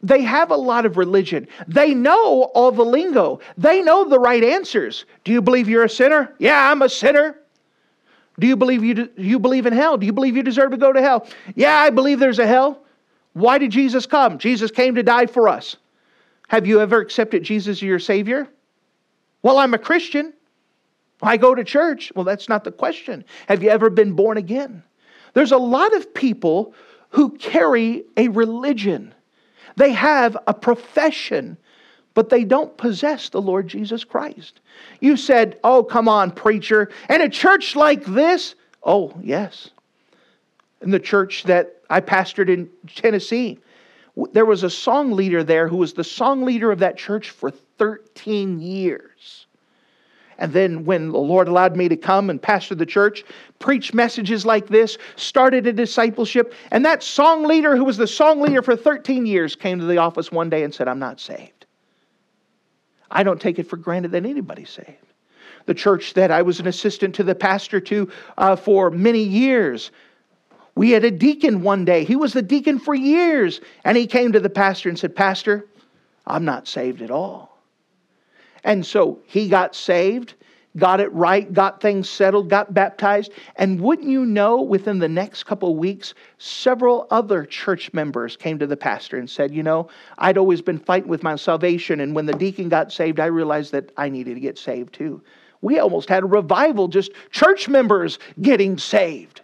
They 0.03 0.23
have 0.23 0.51
a 0.51 0.57
lot 0.57 0.85
of 0.85 0.97
religion. 0.97 1.47
They 1.69 1.95
know 1.95 2.51
all 2.55 2.73
the 2.73 2.85
lingo. 2.85 3.39
They 3.57 3.83
know 3.83 4.09
the 4.09 4.19
right 4.19 4.43
answers. 4.43 5.05
Do 5.25 5.31
you 5.31 5.41
believe 5.41 5.69
you're 5.69 5.85
a 5.85 5.89
sinner? 5.89 6.35
Yeah, 6.39 6.71
I'm 6.71 6.83
a 6.83 6.89
sinner. 6.89 7.39
Do 8.41 8.47
you 8.49 8.57
believe 8.57 8.83
you, 8.83 9.09
you 9.17 9.39
believe 9.39 9.67
in 9.67 9.73
hell? 9.73 9.97
Do 9.97 10.07
you 10.07 10.13
believe 10.13 10.37
you 10.37 10.43
deserve 10.43 10.73
to 10.73 10.77
go 10.77 10.93
to 10.93 11.01
hell? 11.01 11.29
Yeah, 11.55 11.79
I 11.79 11.91
believe 11.91 12.19
there's 12.19 12.41
a 12.41 12.47
hell. 12.47 12.83
Why 13.35 13.59
did 13.59 13.71
Jesus 13.71 14.07
come? 14.07 14.39
Jesus 14.39 14.71
came 14.71 14.97
to 14.97 15.03
die 15.03 15.27
for 15.27 15.49
us. 15.49 15.77
Have 16.49 16.67
you 16.67 16.81
ever 16.81 17.01
accepted 17.01 17.45
Jesus 17.45 17.79
as 17.79 17.83
your 17.83 17.99
Savior? 17.99 18.49
Well, 19.43 19.59
I'm 19.59 19.75
a 19.75 19.79
Christian. 19.79 20.33
I 21.23 21.37
go 21.37 21.55
to 21.55 21.65
church. 21.65 22.13
Well, 22.15 22.25
that's 22.25 22.49
not 22.49 22.65
the 22.65 22.73
question. 22.73 23.25
Have 23.49 23.63
you 23.63 23.71
ever 23.71 23.91
been 23.91 24.13
born 24.13 24.37
again? 24.37 24.83
There's 25.35 25.53
a 25.53 25.59
lot 25.59 25.95
of 25.95 26.13
people 26.13 26.75
who 27.11 27.31
carry 27.31 28.05
a 28.17 28.29
religion, 28.29 29.15
they 29.77 29.93
have 29.93 30.37
a 30.47 30.55
profession, 30.55 31.57
but 32.15 32.29
they 32.29 32.45
don't 32.45 32.77
possess 32.77 33.29
the 33.29 33.41
Lord 33.41 33.69
Jesus 33.69 34.05
Christ. 34.05 34.61
You 35.01 35.17
said, 35.17 35.59
Oh, 35.65 35.83
come 35.83 36.09
on, 36.09 36.31
preacher. 36.31 36.91
And 37.09 37.23
a 37.23 37.29
church 37.29 37.77
like 37.77 38.05
this? 38.05 38.55
Oh, 38.83 39.15
yes. 39.23 39.71
In 40.83 40.91
the 40.91 41.01
church 41.01 41.45
that 41.45 41.77
I 41.89 42.01
pastored 42.01 42.49
in 42.49 42.69
Tennessee. 42.87 43.59
There 44.33 44.45
was 44.45 44.63
a 44.63 44.71
song 44.71 45.13
leader 45.13 45.43
there 45.43 45.69
who 45.69 45.79
was 45.79 45.95
the 45.95 46.05
song 46.05 46.45
leader 46.45 46.71
of 46.71 46.81
that 46.81 46.99
church 46.99 47.31
for 47.31 47.51
13 47.51 48.61
years. 48.61 49.47
And 50.39 50.53
then, 50.53 50.85
when 50.85 51.11
the 51.11 51.19
Lord 51.19 51.49
allowed 51.49 51.77
me 51.77 51.89
to 51.89 51.97
come 51.97 52.31
and 52.31 52.41
pastor 52.41 52.75
the 52.75 52.87
church, 52.87 53.25
preach 53.59 53.95
messages 53.95 54.45
like 54.45 54.67
this, 54.69 54.99
started 55.17 55.67
a 55.67 55.73
discipleship, 55.73 56.55
and 56.71 56.85
that 56.85 57.03
song 57.03 57.45
leader, 57.45 57.77
who 57.77 57.85
was 57.85 57.97
the 57.97 58.07
song 58.07 58.41
leader 58.41 58.63
for 58.63 58.77
13 58.77 59.27
years, 59.27 59.55
came 59.55 59.79
to 59.79 59.87
the 59.87 59.99
office 59.99 60.33
one 60.33 60.51
day 60.51 60.65
and 60.65 60.75
said, 60.75 60.89
I'm 60.89 60.99
not 60.99 61.21
saved. 61.21 61.67
I 63.11 63.23
don't 63.23 63.41
take 63.41 63.59
it 63.59 63.69
for 63.69 63.77
granted 63.77 64.13
that 64.13 64.25
anybody's 64.25 64.71
saved. 64.71 64.97
The 65.67 65.75
church 65.75 66.15
that 66.15 66.31
I 66.31 66.43
was 66.43 66.59
an 66.61 66.67
assistant 66.67 67.15
to 67.17 67.23
the 67.23 67.35
pastor 67.35 67.81
to 67.81 68.11
uh, 68.37 68.57
for 68.57 68.91
many 68.91 69.23
years 69.23 69.93
we 70.75 70.91
had 70.91 71.05
a 71.05 71.11
deacon 71.11 71.63
one 71.63 71.85
day. 71.85 72.05
He 72.05 72.17
was 72.17 72.33
the 72.33 72.43
deacon 72.43 72.79
for 72.79 72.95
years. 72.95 73.61
And 73.85 73.97
he 73.97 74.07
came 74.07 74.33
to 74.33 74.41
the 74.41 74.51
pastor 74.51 74.89
and 74.89 74.99
said, 74.99 75.15
Pastor, 75.15 75.67
I'm 76.27 76.45
not 76.45 76.67
saved 76.67 77.03
at 77.03 77.11
all. 77.11 77.52
And 78.65 78.85
so 78.87 79.19
he 79.27 79.49
got 79.49 79.75
saved, 79.75 80.35
got 80.77 81.01
it 81.01 81.13
right, 81.13 81.53
got 81.53 81.81
things 81.81 82.09
settled, 82.09 82.49
got 82.49 82.73
baptized. 82.73 83.33
And 83.57 83.81
wouldn't 83.81 84.09
you 84.09 84.25
know, 84.25 84.63
within 84.63 84.99
the 84.99 85.09
next 85.09 85.45
couple 85.45 85.71
of 85.71 85.77
weeks, 85.77 86.15
several 86.39 87.07
other 87.11 87.45
church 87.45 87.93
members 87.93 88.37
came 88.37 88.59
to 88.59 88.67
the 88.67 88.77
pastor 88.77 89.19
and 89.19 89.29
said, 89.29 89.55
You 89.55 89.63
know, 89.63 89.89
I'd 90.19 90.39
always 90.39 90.63
been 90.63 90.79
fighting 90.79 91.09
with 91.09 91.23
my 91.23 91.37
salvation. 91.37 92.01
And 92.01 92.15
when 92.15 92.27
the 92.27 92.35
deacon 92.35 92.69
got 92.69 92.93
saved, 92.93 93.21
I 93.21 93.27
realized 93.27 93.73
that 93.73 93.93
I 93.97 94.09
needed 94.09 94.35
to 94.35 94.41
get 94.41 94.59
saved 94.59 94.95
too. 94.95 95.23
We 95.61 95.79
almost 95.79 96.09
had 96.09 96.25
a 96.25 96.27
revival, 96.27 96.89
just 96.89 97.13
church 97.31 97.69
members 97.69 98.19
getting 98.41 98.79
saved. 98.79 99.43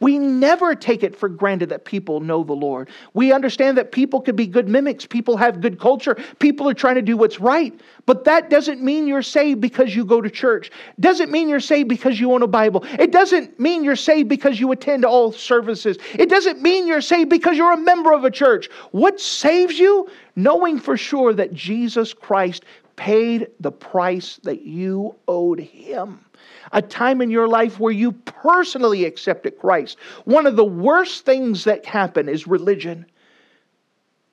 We 0.00 0.18
never 0.18 0.74
take 0.74 1.02
it 1.02 1.14
for 1.14 1.28
granted 1.28 1.68
that 1.68 1.84
people 1.84 2.20
know 2.20 2.42
the 2.42 2.54
Lord. 2.54 2.88
We 3.12 3.32
understand 3.32 3.76
that 3.76 3.92
people 3.92 4.22
could 4.22 4.34
be 4.34 4.46
good 4.46 4.66
mimics, 4.66 5.04
people 5.04 5.36
have 5.36 5.60
good 5.60 5.78
culture, 5.78 6.16
people 6.38 6.68
are 6.68 6.74
trying 6.74 6.94
to 6.94 7.02
do 7.02 7.18
what's 7.18 7.38
right. 7.38 7.78
But 8.06 8.24
that 8.24 8.48
doesn't 8.48 8.82
mean 8.82 9.06
you're 9.06 9.22
saved 9.22 9.60
because 9.60 9.94
you 9.94 10.06
go 10.06 10.22
to 10.22 10.30
church. 10.30 10.70
Doesn't 10.98 11.30
mean 11.30 11.50
you're 11.50 11.60
saved 11.60 11.90
because 11.90 12.18
you 12.18 12.32
own 12.32 12.42
a 12.42 12.46
Bible. 12.46 12.84
It 12.98 13.12
doesn't 13.12 13.60
mean 13.60 13.84
you're 13.84 13.94
saved 13.94 14.30
because 14.30 14.58
you 14.58 14.72
attend 14.72 15.04
all 15.04 15.32
services. 15.32 15.98
It 16.14 16.30
doesn't 16.30 16.62
mean 16.62 16.86
you're 16.86 17.02
saved 17.02 17.28
because 17.28 17.58
you're 17.58 17.72
a 17.72 17.76
member 17.76 18.12
of 18.12 18.24
a 18.24 18.30
church. 18.30 18.70
What 18.92 19.20
saves 19.20 19.78
you? 19.78 20.08
Knowing 20.34 20.78
for 20.78 20.96
sure 20.96 21.34
that 21.34 21.52
Jesus 21.52 22.14
Christ 22.14 22.64
paid 22.96 23.48
the 23.60 23.72
price 23.72 24.40
that 24.44 24.62
you 24.62 25.14
owed 25.28 25.60
him 25.60 26.24
a 26.72 26.82
time 26.82 27.20
in 27.20 27.30
your 27.30 27.48
life 27.48 27.80
where 27.80 27.92
you 27.92 28.12
personally 28.12 29.04
accepted 29.04 29.58
Christ. 29.58 29.98
One 30.24 30.46
of 30.46 30.56
the 30.56 30.64
worst 30.64 31.24
things 31.24 31.64
that 31.64 31.84
happen 31.84 32.28
is 32.28 32.46
religion. 32.46 33.06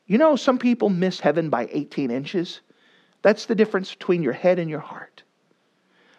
You 0.05 0.17
know, 0.17 0.35
some 0.35 0.57
people 0.57 0.89
miss 0.89 1.19
heaven 1.19 1.49
by 1.49 1.67
18 1.71 2.11
inches. 2.11 2.61
That's 3.21 3.45
the 3.45 3.55
difference 3.55 3.93
between 3.93 4.23
your 4.23 4.33
head 4.33 4.59
and 4.59 4.69
your 4.69 4.79
heart. 4.79 5.23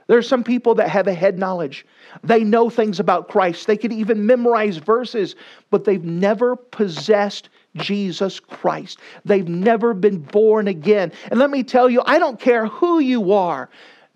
There 0.09 0.17
are 0.17 0.23
some 0.23 0.43
people 0.43 0.75
that 0.77 0.89
have 0.89 1.07
a 1.07 1.13
head 1.13 1.39
knowledge. 1.39 1.87
They 2.25 2.43
know 2.43 2.71
things 2.71 2.99
about 2.99 3.29
Christ. 3.29 3.67
They 3.67 3.77
can 3.77 3.93
even 3.93 4.25
memorize 4.25 4.79
verses, 4.79 5.37
but 5.71 5.85
they've 5.85 6.03
never 6.03 6.57
possessed 6.57 7.51
Jesus 7.77 8.41
Christ. 8.41 9.01
They've 9.27 9.49
never 9.49 9.93
been 9.93 10.19
born 10.19 10.67
again. 10.67 11.13
And 11.31 11.39
let 11.39 11.51
me 11.51 11.63
tell 11.63 11.91
you, 11.91 12.03
I 12.07 12.19
don't 12.19 12.41
care 12.41 12.67
who 12.67 13.01
you 13.01 13.33
are. 13.35 13.69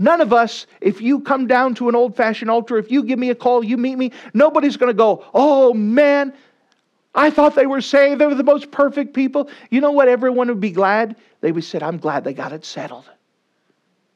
None 0.03 0.21
of 0.21 0.33
us, 0.33 0.67
if 0.81 1.01
you 1.01 1.21
come 1.21 1.47
down 1.47 1.77
to 1.77 1.89
an 1.89 1.95
old 1.95 2.17
fashioned 2.17 2.51
altar, 2.51 2.77
if 2.77 2.91
you 2.91 3.05
give 3.05 3.21
me 3.21 3.31
a 3.31 3.37
call, 3.37 3.63
you 3.63 3.77
meet 3.77 3.95
me, 3.95 4.11
nobody's 4.35 4.77
going 4.77 4.91
to 4.91 4.95
go, 4.95 5.25
oh 5.33 5.73
man, 5.73 6.35
I 7.15 7.31
thought 7.31 7.55
they 7.55 7.67
were 7.67 7.81
saved. 7.81 8.21
They 8.21 8.27
were 8.27 8.35
the 8.35 8.43
most 8.43 8.73
perfect 8.73 9.15
people. 9.15 9.49
You 9.71 9.81
know 9.81 9.93
what? 9.93 10.09
Everyone 10.09 10.49
would 10.49 10.59
be 10.59 10.73
glad. 10.73 11.15
They 11.41 11.53
would 11.53 11.63
say, 11.63 11.79
I'm 11.81 11.99
glad 11.99 12.25
they 12.25 12.33
got 12.33 12.53
it 12.53 12.65
settled. 12.65 13.09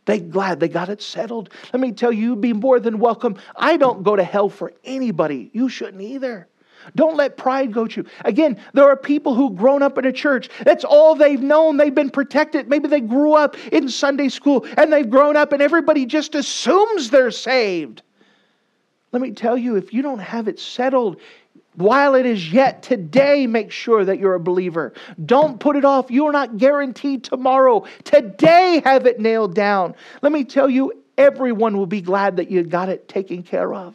They 0.06 0.18
glad 0.18 0.58
they 0.58 0.68
got 0.68 0.88
it 0.88 1.00
settled. 1.00 1.50
Let 1.72 1.78
me 1.78 1.92
tell 1.92 2.10
you, 2.10 2.30
you'd 2.30 2.40
be 2.40 2.52
more 2.52 2.80
than 2.80 2.98
welcome. 2.98 3.36
I 3.54 3.76
don't 3.76 4.02
go 4.02 4.16
to 4.16 4.24
hell 4.24 4.48
for 4.48 4.72
anybody. 4.82 5.50
You 5.52 5.68
shouldn't 5.68 6.02
either. 6.02 6.48
Don't 6.94 7.16
let 7.16 7.36
pride 7.36 7.72
go 7.72 7.86
to 7.86 8.02
you. 8.02 8.06
Again, 8.24 8.58
there 8.72 8.84
are 8.84 8.96
people 8.96 9.34
who've 9.34 9.56
grown 9.56 9.82
up 9.82 9.98
in 9.98 10.04
a 10.04 10.12
church. 10.12 10.48
That's 10.64 10.84
all 10.84 11.14
they've 11.14 11.42
known. 11.42 11.76
They've 11.76 11.94
been 11.94 12.10
protected. 12.10 12.68
Maybe 12.68 12.88
they 12.88 13.00
grew 13.00 13.34
up 13.34 13.56
in 13.72 13.88
Sunday 13.88 14.28
school 14.28 14.66
and 14.76 14.92
they've 14.92 15.08
grown 15.08 15.36
up 15.36 15.52
and 15.52 15.62
everybody 15.62 16.06
just 16.06 16.34
assumes 16.34 17.10
they're 17.10 17.30
saved. 17.30 18.02
Let 19.12 19.22
me 19.22 19.32
tell 19.32 19.56
you, 19.56 19.76
if 19.76 19.92
you 19.92 20.02
don't 20.02 20.18
have 20.18 20.48
it 20.48 20.58
settled, 20.58 21.20
while 21.76 22.14
it 22.14 22.26
is 22.26 22.52
yet 22.52 22.82
today, 22.82 23.46
make 23.46 23.70
sure 23.70 24.04
that 24.04 24.18
you're 24.18 24.34
a 24.34 24.40
believer. 24.40 24.94
Don't 25.24 25.60
put 25.60 25.76
it 25.76 25.84
off. 25.84 26.10
You 26.10 26.26
are 26.26 26.32
not 26.32 26.56
guaranteed 26.56 27.22
tomorrow. 27.22 27.84
Today, 28.04 28.80
have 28.84 29.06
it 29.06 29.20
nailed 29.20 29.54
down. 29.54 29.94
Let 30.22 30.32
me 30.32 30.44
tell 30.44 30.70
you, 30.70 30.92
everyone 31.18 31.76
will 31.76 31.86
be 31.86 32.00
glad 32.00 32.36
that 32.36 32.50
you 32.50 32.62
got 32.62 32.88
it 32.88 33.08
taken 33.08 33.42
care 33.42 33.74
of. 33.74 33.94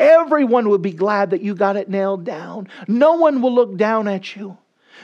Everyone 0.00 0.68
will 0.68 0.78
be 0.78 0.92
glad 0.92 1.30
that 1.30 1.42
you 1.42 1.54
got 1.54 1.76
it 1.76 1.88
nailed 1.88 2.24
down. 2.24 2.68
No 2.86 3.14
one 3.14 3.42
will 3.42 3.54
look 3.54 3.76
down 3.76 4.06
at 4.06 4.36
you. 4.36 4.56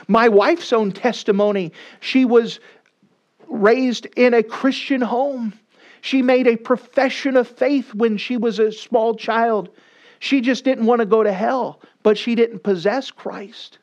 My 0.07 0.29
wife's 0.29 0.71
own 0.73 0.91
testimony 0.91 1.71
she 1.99 2.25
was 2.25 2.59
raised 3.47 4.07
in 4.15 4.33
a 4.33 4.43
Christian 4.43 5.01
home. 5.01 5.53
She 6.01 6.21
made 6.21 6.47
a 6.47 6.55
profession 6.55 7.35
of 7.35 7.47
faith 7.47 7.93
when 7.93 8.17
she 8.17 8.37
was 8.37 8.59
a 8.59 8.71
small 8.71 9.15
child. 9.15 9.69
She 10.19 10.41
just 10.41 10.63
didn't 10.63 10.85
want 10.85 10.99
to 10.99 11.05
go 11.05 11.23
to 11.23 11.33
hell, 11.33 11.81
but 12.03 12.17
she 12.17 12.35
didn't 12.35 12.63
possess 12.63 13.11
Christ. 13.11 13.79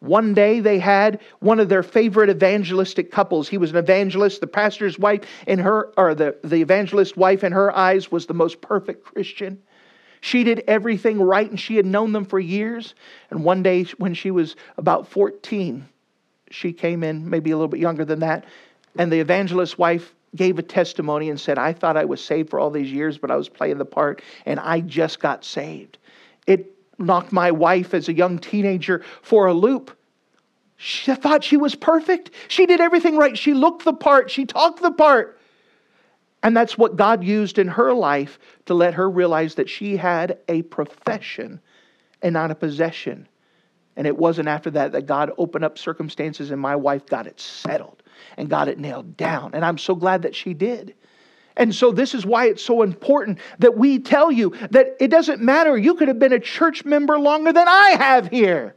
One 0.00 0.34
day 0.34 0.60
they 0.60 0.78
had 0.78 1.20
one 1.38 1.60
of 1.60 1.68
their 1.68 1.82
favorite 1.84 2.28
evangelistic 2.28 3.12
couples. 3.12 3.48
He 3.48 3.56
was 3.56 3.70
an 3.70 3.76
evangelist. 3.76 4.40
The 4.40 4.48
pastor's 4.48 4.98
wife 4.98 5.20
and 5.46 5.60
her, 5.60 5.92
or 5.96 6.14
the, 6.14 6.36
the 6.42 6.56
evangelist's 6.56 7.16
wife 7.16 7.44
in 7.44 7.52
her 7.52 7.74
eyes 7.76 8.10
was 8.10 8.26
the 8.26 8.34
most 8.34 8.60
perfect 8.60 9.04
Christian. 9.04 9.62
She 10.22 10.44
did 10.44 10.62
everything 10.68 11.20
right 11.20 11.50
and 11.50 11.58
she 11.58 11.74
had 11.74 11.84
known 11.84 12.12
them 12.12 12.24
for 12.24 12.38
years. 12.38 12.94
And 13.30 13.42
one 13.42 13.62
day, 13.62 13.82
when 13.98 14.14
she 14.14 14.30
was 14.30 14.54
about 14.78 15.08
14, 15.08 15.86
she 16.48 16.72
came 16.72 17.02
in, 17.02 17.28
maybe 17.28 17.50
a 17.50 17.56
little 17.56 17.68
bit 17.68 17.80
younger 17.80 18.04
than 18.04 18.20
that, 18.20 18.44
and 18.96 19.10
the 19.10 19.18
evangelist's 19.18 19.76
wife 19.76 20.14
gave 20.36 20.60
a 20.60 20.62
testimony 20.62 21.28
and 21.28 21.40
said, 21.40 21.58
I 21.58 21.72
thought 21.72 21.96
I 21.96 22.04
was 22.04 22.24
saved 22.24 22.50
for 22.50 22.60
all 22.60 22.70
these 22.70 22.90
years, 22.90 23.18
but 23.18 23.32
I 23.32 23.36
was 23.36 23.48
playing 23.48 23.78
the 23.78 23.84
part 23.84 24.22
and 24.46 24.60
I 24.60 24.80
just 24.80 25.18
got 25.18 25.44
saved. 25.44 25.98
It 26.46 26.72
knocked 26.98 27.32
my 27.32 27.50
wife 27.50 27.92
as 27.92 28.08
a 28.08 28.14
young 28.14 28.38
teenager 28.38 29.02
for 29.22 29.46
a 29.46 29.52
loop. 29.52 29.90
She 30.76 31.12
thought 31.16 31.42
she 31.42 31.56
was 31.56 31.74
perfect. 31.74 32.30
She 32.46 32.66
did 32.66 32.80
everything 32.80 33.16
right. 33.16 33.36
She 33.36 33.54
looked 33.54 33.84
the 33.84 33.92
part, 33.92 34.30
she 34.30 34.46
talked 34.46 34.82
the 34.82 34.92
part. 34.92 35.40
And 36.42 36.56
that's 36.56 36.76
what 36.76 36.96
God 36.96 37.22
used 37.22 37.58
in 37.58 37.68
her 37.68 37.92
life 37.92 38.38
to 38.66 38.74
let 38.74 38.94
her 38.94 39.08
realize 39.08 39.54
that 39.54 39.68
she 39.68 39.96
had 39.96 40.38
a 40.48 40.62
profession 40.62 41.60
and 42.20 42.32
not 42.32 42.50
a 42.50 42.54
possession. 42.54 43.28
And 43.96 44.06
it 44.06 44.16
wasn't 44.16 44.48
after 44.48 44.70
that 44.70 44.92
that 44.92 45.06
God 45.06 45.30
opened 45.38 45.64
up 45.64 45.78
circumstances 45.78 46.50
and 46.50 46.60
my 46.60 46.76
wife 46.76 47.06
got 47.06 47.26
it 47.26 47.38
settled 47.38 48.02
and 48.36 48.48
got 48.48 48.68
it 48.68 48.78
nailed 48.78 49.16
down. 49.16 49.54
And 49.54 49.64
I'm 49.64 49.78
so 49.78 49.94
glad 49.94 50.22
that 50.22 50.34
she 50.34 50.54
did. 50.54 50.94
And 51.56 51.74
so, 51.74 51.92
this 51.92 52.14
is 52.14 52.24
why 52.24 52.46
it's 52.46 52.64
so 52.64 52.80
important 52.80 53.38
that 53.58 53.76
we 53.76 53.98
tell 53.98 54.32
you 54.32 54.54
that 54.70 54.96
it 55.00 55.08
doesn't 55.08 55.42
matter. 55.42 55.76
You 55.76 55.94
could 55.94 56.08
have 56.08 56.18
been 56.18 56.32
a 56.32 56.40
church 56.40 56.86
member 56.86 57.18
longer 57.18 57.52
than 57.52 57.68
I 57.68 57.96
have 57.98 58.28
here. 58.28 58.74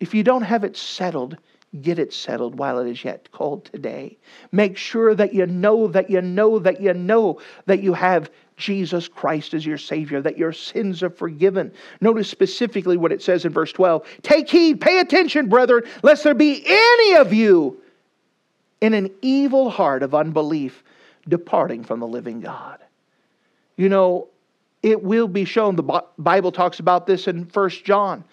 If 0.00 0.14
you 0.14 0.22
don't 0.22 0.42
have 0.42 0.64
it 0.64 0.74
settled, 0.74 1.36
get 1.80 1.98
it 1.98 2.12
settled 2.12 2.58
while 2.58 2.78
it 2.78 2.90
is 2.90 3.04
yet 3.04 3.30
called 3.32 3.64
today. 3.64 4.18
Make 4.50 4.76
sure 4.76 5.14
that 5.14 5.32
you 5.32 5.46
know 5.46 5.88
that 5.88 6.10
you 6.10 6.20
know 6.20 6.58
that 6.58 6.80
you 6.80 6.92
know 6.92 7.40
that 7.66 7.82
you 7.82 7.94
have 7.94 8.30
Jesus 8.56 9.08
Christ 9.08 9.54
as 9.54 9.64
your 9.64 9.78
Savior, 9.78 10.20
that 10.20 10.36
your 10.36 10.52
sins 10.52 11.02
are 11.02 11.10
forgiven. 11.10 11.72
Notice 12.00 12.28
specifically 12.28 12.96
what 12.96 13.12
it 13.12 13.22
says 13.22 13.44
in 13.44 13.52
verse 13.52 13.72
12 13.72 14.06
Take 14.22 14.48
heed, 14.50 14.80
pay 14.80 14.98
attention, 14.98 15.48
brethren, 15.48 15.84
lest 16.02 16.24
there 16.24 16.34
be 16.34 16.62
any 16.66 17.14
of 17.16 17.32
you 17.32 17.80
in 18.80 18.94
an 18.94 19.10
evil 19.22 19.70
heart 19.70 20.02
of 20.02 20.14
unbelief 20.14 20.84
departing 21.28 21.84
from 21.84 22.00
the 22.00 22.06
living 22.06 22.40
God. 22.40 22.80
You 23.76 23.88
know, 23.88 24.28
it 24.82 25.02
will 25.02 25.28
be 25.28 25.44
shown, 25.44 25.76
the 25.76 26.02
Bible 26.18 26.52
talks 26.52 26.80
about 26.80 27.06
this 27.06 27.28
in 27.28 27.46
First 27.46 27.84
John, 27.84 28.24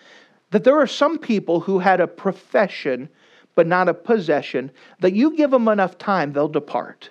that 0.52 0.64
there 0.64 0.80
are 0.80 0.88
some 0.88 1.20
people 1.20 1.60
who 1.60 1.80
had 1.80 2.02
a 2.02 2.08
profession 2.08 3.08
but 3.56 3.68
not 3.68 3.90
a 3.90 3.94
possession, 3.94 4.72
that 5.00 5.14
you 5.14 5.36
give 5.36 5.52
them 5.52 5.68
enough 5.68 5.98
time, 5.98 6.34
they'll 6.34 6.48
depart. 6.48 7.10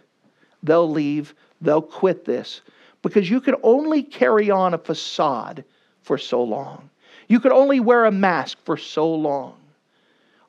They'll 0.63 0.91
leave, 0.91 1.35
they'll 1.61 1.83
quit 1.83 2.25
this 2.25 2.63
because 3.03 3.31
you 3.31 3.41
can 3.41 3.55
only 3.63 4.03
carry 4.03 4.51
on 4.51 4.75
a 4.75 4.79
facade 4.79 5.65
for 6.03 6.19
so 6.19 6.43
long. 6.43 6.91
You 7.29 7.41
could 7.41 7.53
only 7.53 7.81
wear 7.81 8.07
a 8.07 8.13
mask 8.13 8.59
for 8.65 8.77
so 8.77 9.13
long. 9.13 9.55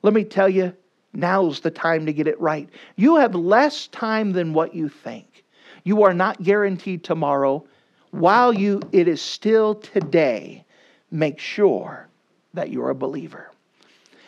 Let 0.02 0.14
me 0.14 0.24
tell 0.24 0.48
you, 0.48 0.74
now's 1.12 1.60
the 1.60 1.70
time 1.70 2.06
to 2.06 2.12
get 2.12 2.26
it 2.26 2.40
right. 2.40 2.68
You 2.96 3.16
have 3.16 3.34
less 3.34 3.86
time 3.88 4.32
than 4.32 4.54
what 4.54 4.74
you 4.74 4.88
think. 4.88 5.44
You 5.84 6.02
are 6.02 6.14
not 6.14 6.42
guaranteed 6.42 7.04
tomorrow. 7.04 7.64
While 8.10 8.52
you 8.52 8.80
it 8.92 9.06
is 9.08 9.20
still 9.20 9.74
today, 9.74 10.64
make 11.10 11.38
sure 11.38 12.08
that 12.54 12.70
you're 12.70 12.90
a 12.90 12.94
believer. 12.94 13.50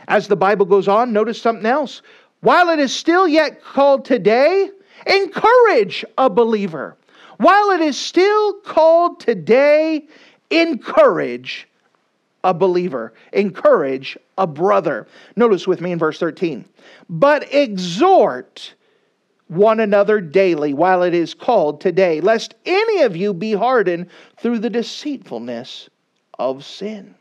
As 0.08 0.28
the 0.28 0.36
Bible 0.36 0.66
goes 0.66 0.88
on, 0.88 1.12
notice 1.12 1.40
something 1.40 1.66
else. 1.66 2.02
While 2.40 2.70
it 2.70 2.78
is 2.78 2.94
still 2.94 3.28
yet 3.28 3.62
called 3.62 4.04
today, 4.04 4.70
encourage 5.06 6.04
a 6.18 6.28
believer. 6.28 6.96
While 7.38 7.70
it 7.70 7.80
is 7.80 7.98
still 7.98 8.54
called 8.60 9.20
today, 9.20 10.06
encourage 10.50 11.68
a 12.44 12.52
believer, 12.52 13.12
encourage 13.32 14.16
a 14.38 14.46
brother. 14.46 15.06
Notice 15.36 15.66
with 15.66 15.80
me 15.80 15.92
in 15.92 15.98
verse 15.98 16.18
13. 16.18 16.64
But 17.08 17.52
exhort 17.54 18.74
one 19.48 19.80
another 19.80 20.20
daily 20.20 20.72
while 20.72 21.02
it 21.02 21.14
is 21.14 21.34
called 21.34 21.80
today, 21.80 22.20
lest 22.20 22.54
any 22.64 23.02
of 23.02 23.16
you 23.16 23.34
be 23.34 23.52
hardened 23.52 24.08
through 24.38 24.58
the 24.58 24.70
deceitfulness 24.70 25.88
of 26.38 26.64
sin. 26.64 27.14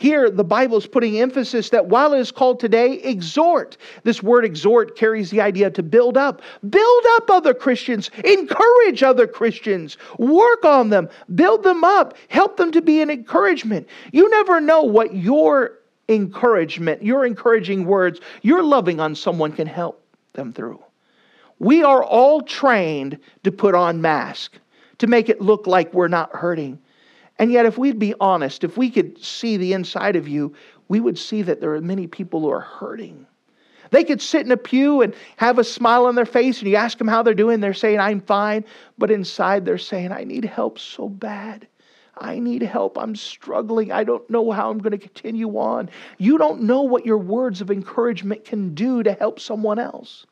Here, 0.00 0.30
the 0.30 0.44
Bible 0.44 0.78
is 0.78 0.86
putting 0.86 1.20
emphasis 1.20 1.68
that 1.68 1.88
while 1.88 2.14
it 2.14 2.20
is 2.20 2.32
called 2.32 2.58
today, 2.58 2.94
exhort. 3.02 3.76
This 4.02 4.22
word 4.22 4.46
exhort 4.46 4.96
carries 4.96 5.28
the 5.28 5.42
idea 5.42 5.70
to 5.72 5.82
build 5.82 6.16
up. 6.16 6.40
Build 6.70 7.04
up 7.16 7.28
other 7.28 7.52
Christians, 7.52 8.10
encourage 8.24 9.02
other 9.02 9.26
Christians, 9.26 9.98
work 10.16 10.64
on 10.64 10.88
them, 10.88 11.10
build 11.34 11.64
them 11.64 11.84
up, 11.84 12.16
help 12.28 12.56
them 12.56 12.72
to 12.72 12.80
be 12.80 13.02
an 13.02 13.10
encouragement. 13.10 13.86
You 14.10 14.30
never 14.30 14.58
know 14.58 14.82
what 14.82 15.14
your 15.14 15.80
encouragement, 16.08 17.02
your 17.02 17.26
encouraging 17.26 17.84
words, 17.84 18.20
your 18.40 18.62
loving 18.62 19.00
on 19.00 19.14
someone 19.14 19.52
can 19.52 19.66
help 19.66 20.02
them 20.32 20.54
through. 20.54 20.82
We 21.58 21.82
are 21.82 22.02
all 22.02 22.40
trained 22.40 23.18
to 23.44 23.52
put 23.52 23.74
on 23.74 24.00
masks, 24.00 24.60
to 24.96 25.06
make 25.06 25.28
it 25.28 25.42
look 25.42 25.66
like 25.66 25.92
we're 25.92 26.08
not 26.08 26.34
hurting. 26.34 26.78
And 27.40 27.50
yet, 27.50 27.64
if 27.64 27.78
we'd 27.78 27.98
be 27.98 28.14
honest, 28.20 28.64
if 28.64 28.76
we 28.76 28.90
could 28.90 29.18
see 29.18 29.56
the 29.56 29.72
inside 29.72 30.14
of 30.14 30.28
you, 30.28 30.52
we 30.88 31.00
would 31.00 31.18
see 31.18 31.40
that 31.40 31.58
there 31.58 31.74
are 31.74 31.80
many 31.80 32.06
people 32.06 32.40
who 32.40 32.50
are 32.50 32.60
hurting. 32.60 33.26
They 33.92 34.04
could 34.04 34.20
sit 34.20 34.44
in 34.44 34.52
a 34.52 34.58
pew 34.58 35.00
and 35.00 35.14
have 35.38 35.58
a 35.58 35.64
smile 35.64 36.04
on 36.04 36.16
their 36.16 36.26
face, 36.26 36.58
and 36.58 36.68
you 36.68 36.76
ask 36.76 36.98
them 36.98 37.08
how 37.08 37.22
they're 37.22 37.32
doing, 37.32 37.60
they're 37.60 37.72
saying, 37.72 37.98
I'm 37.98 38.20
fine. 38.20 38.66
But 38.98 39.10
inside, 39.10 39.64
they're 39.64 39.78
saying, 39.78 40.12
I 40.12 40.24
need 40.24 40.44
help 40.44 40.78
so 40.78 41.08
bad. 41.08 41.66
I 42.18 42.38
need 42.38 42.60
help. 42.60 42.98
I'm 42.98 43.16
struggling. 43.16 43.90
I 43.90 44.04
don't 44.04 44.28
know 44.28 44.50
how 44.50 44.70
I'm 44.70 44.78
going 44.78 44.92
to 44.92 44.98
continue 44.98 45.48
on. 45.56 45.88
You 46.18 46.36
don't 46.36 46.64
know 46.64 46.82
what 46.82 47.06
your 47.06 47.16
words 47.16 47.62
of 47.62 47.70
encouragement 47.70 48.44
can 48.44 48.74
do 48.74 49.02
to 49.02 49.14
help 49.14 49.40
someone 49.40 49.78
else 49.78 50.26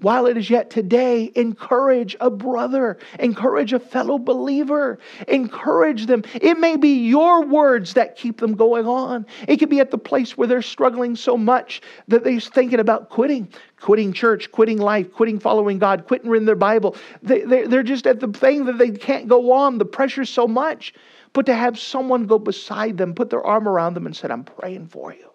while 0.00 0.26
it 0.26 0.36
is 0.36 0.48
yet 0.48 0.70
today, 0.70 1.32
encourage 1.34 2.16
a 2.20 2.30
brother, 2.30 2.98
encourage 3.18 3.72
a 3.72 3.80
fellow 3.80 4.18
believer, 4.18 4.98
encourage 5.26 6.06
them. 6.06 6.22
It 6.34 6.58
may 6.58 6.76
be 6.76 7.08
your 7.08 7.44
words 7.44 7.94
that 7.94 8.16
keep 8.16 8.38
them 8.38 8.54
going 8.54 8.86
on. 8.86 9.26
It 9.46 9.56
could 9.56 9.70
be 9.70 9.80
at 9.80 9.90
the 9.90 9.98
place 9.98 10.36
where 10.36 10.46
they're 10.46 10.62
struggling 10.62 11.16
so 11.16 11.36
much 11.36 11.82
that 12.08 12.24
they're 12.24 12.40
thinking 12.40 12.80
about 12.80 13.10
quitting, 13.10 13.48
quitting 13.80 14.12
church, 14.12 14.52
quitting 14.52 14.78
life, 14.78 15.12
quitting 15.12 15.38
following 15.38 15.78
God, 15.78 16.06
quitting 16.06 16.30
reading 16.30 16.46
their 16.46 16.54
Bible. 16.54 16.96
They, 17.22 17.42
they're 17.42 17.82
just 17.82 18.06
at 18.06 18.20
the 18.20 18.28
thing 18.28 18.66
that 18.66 18.78
they 18.78 18.90
can't 18.90 19.28
go 19.28 19.52
on. 19.52 19.78
The 19.78 19.84
pressure's 19.84 20.30
so 20.30 20.46
much. 20.46 20.94
But 21.32 21.46
to 21.46 21.54
have 21.54 21.78
someone 21.78 22.26
go 22.26 22.38
beside 22.38 22.96
them, 22.96 23.14
put 23.14 23.30
their 23.30 23.44
arm 23.44 23.68
around 23.68 23.94
them, 23.94 24.06
and 24.06 24.16
said, 24.16 24.30
I'm 24.30 24.44
praying 24.44 24.88
for 24.88 25.12
you. 25.12 25.30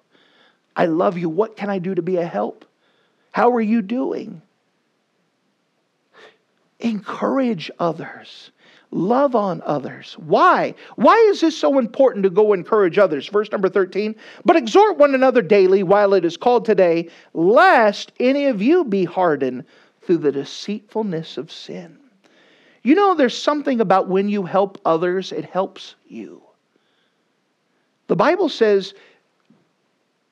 I 0.76 0.88
love 0.88 1.18
you. 1.18 1.30
What 1.30 1.56
can 1.56 1.70
I 1.70 1.80
do 1.80 1.94
to 1.94 2.02
be 2.02 2.18
a 2.18 2.26
help? 2.26 2.66
How 3.32 3.52
are 3.52 3.62
you 3.62 3.82
doing? 3.82 4.42
Encourage 6.84 7.72
others. 7.80 8.52
Love 8.92 9.34
on 9.34 9.64
others. 9.66 10.16
Why? 10.20 10.76
Why 10.98 11.16
is 11.32 11.42
this 11.42 11.58
so 11.58 11.80
important 11.80 12.24
to 12.24 12.30
go 12.30 12.54
encourage 12.54 13.00
others? 13.00 13.28
Verse 13.28 13.52
number 13.52 13.68
13. 13.68 14.14
But 14.46 14.56
exhort 14.56 14.98
one 14.98 15.16
another 15.16 15.42
daily 15.42 15.82
while 15.82 16.14
it 16.14 16.24
is 16.24 16.38
called 16.38 16.66
today, 16.66 17.10
lest 17.34 18.12
any 18.20 18.46
of 18.46 18.62
you 18.62 18.84
be 18.84 19.04
hardened 19.04 19.66
through 20.02 20.18
the 20.18 20.32
deceitfulness 20.32 21.38
of 21.38 21.52
sin. 21.52 21.98
You 22.84 22.94
know, 22.94 23.16
there's 23.16 23.38
something 23.38 23.82
about 23.82 24.10
when 24.10 24.30
you 24.30 24.44
help 24.44 24.80
others, 24.86 25.32
it 25.32 25.46
helps 25.46 25.96
you. 26.08 26.44
The 28.08 28.16
Bible 28.16 28.50
says 28.50 28.94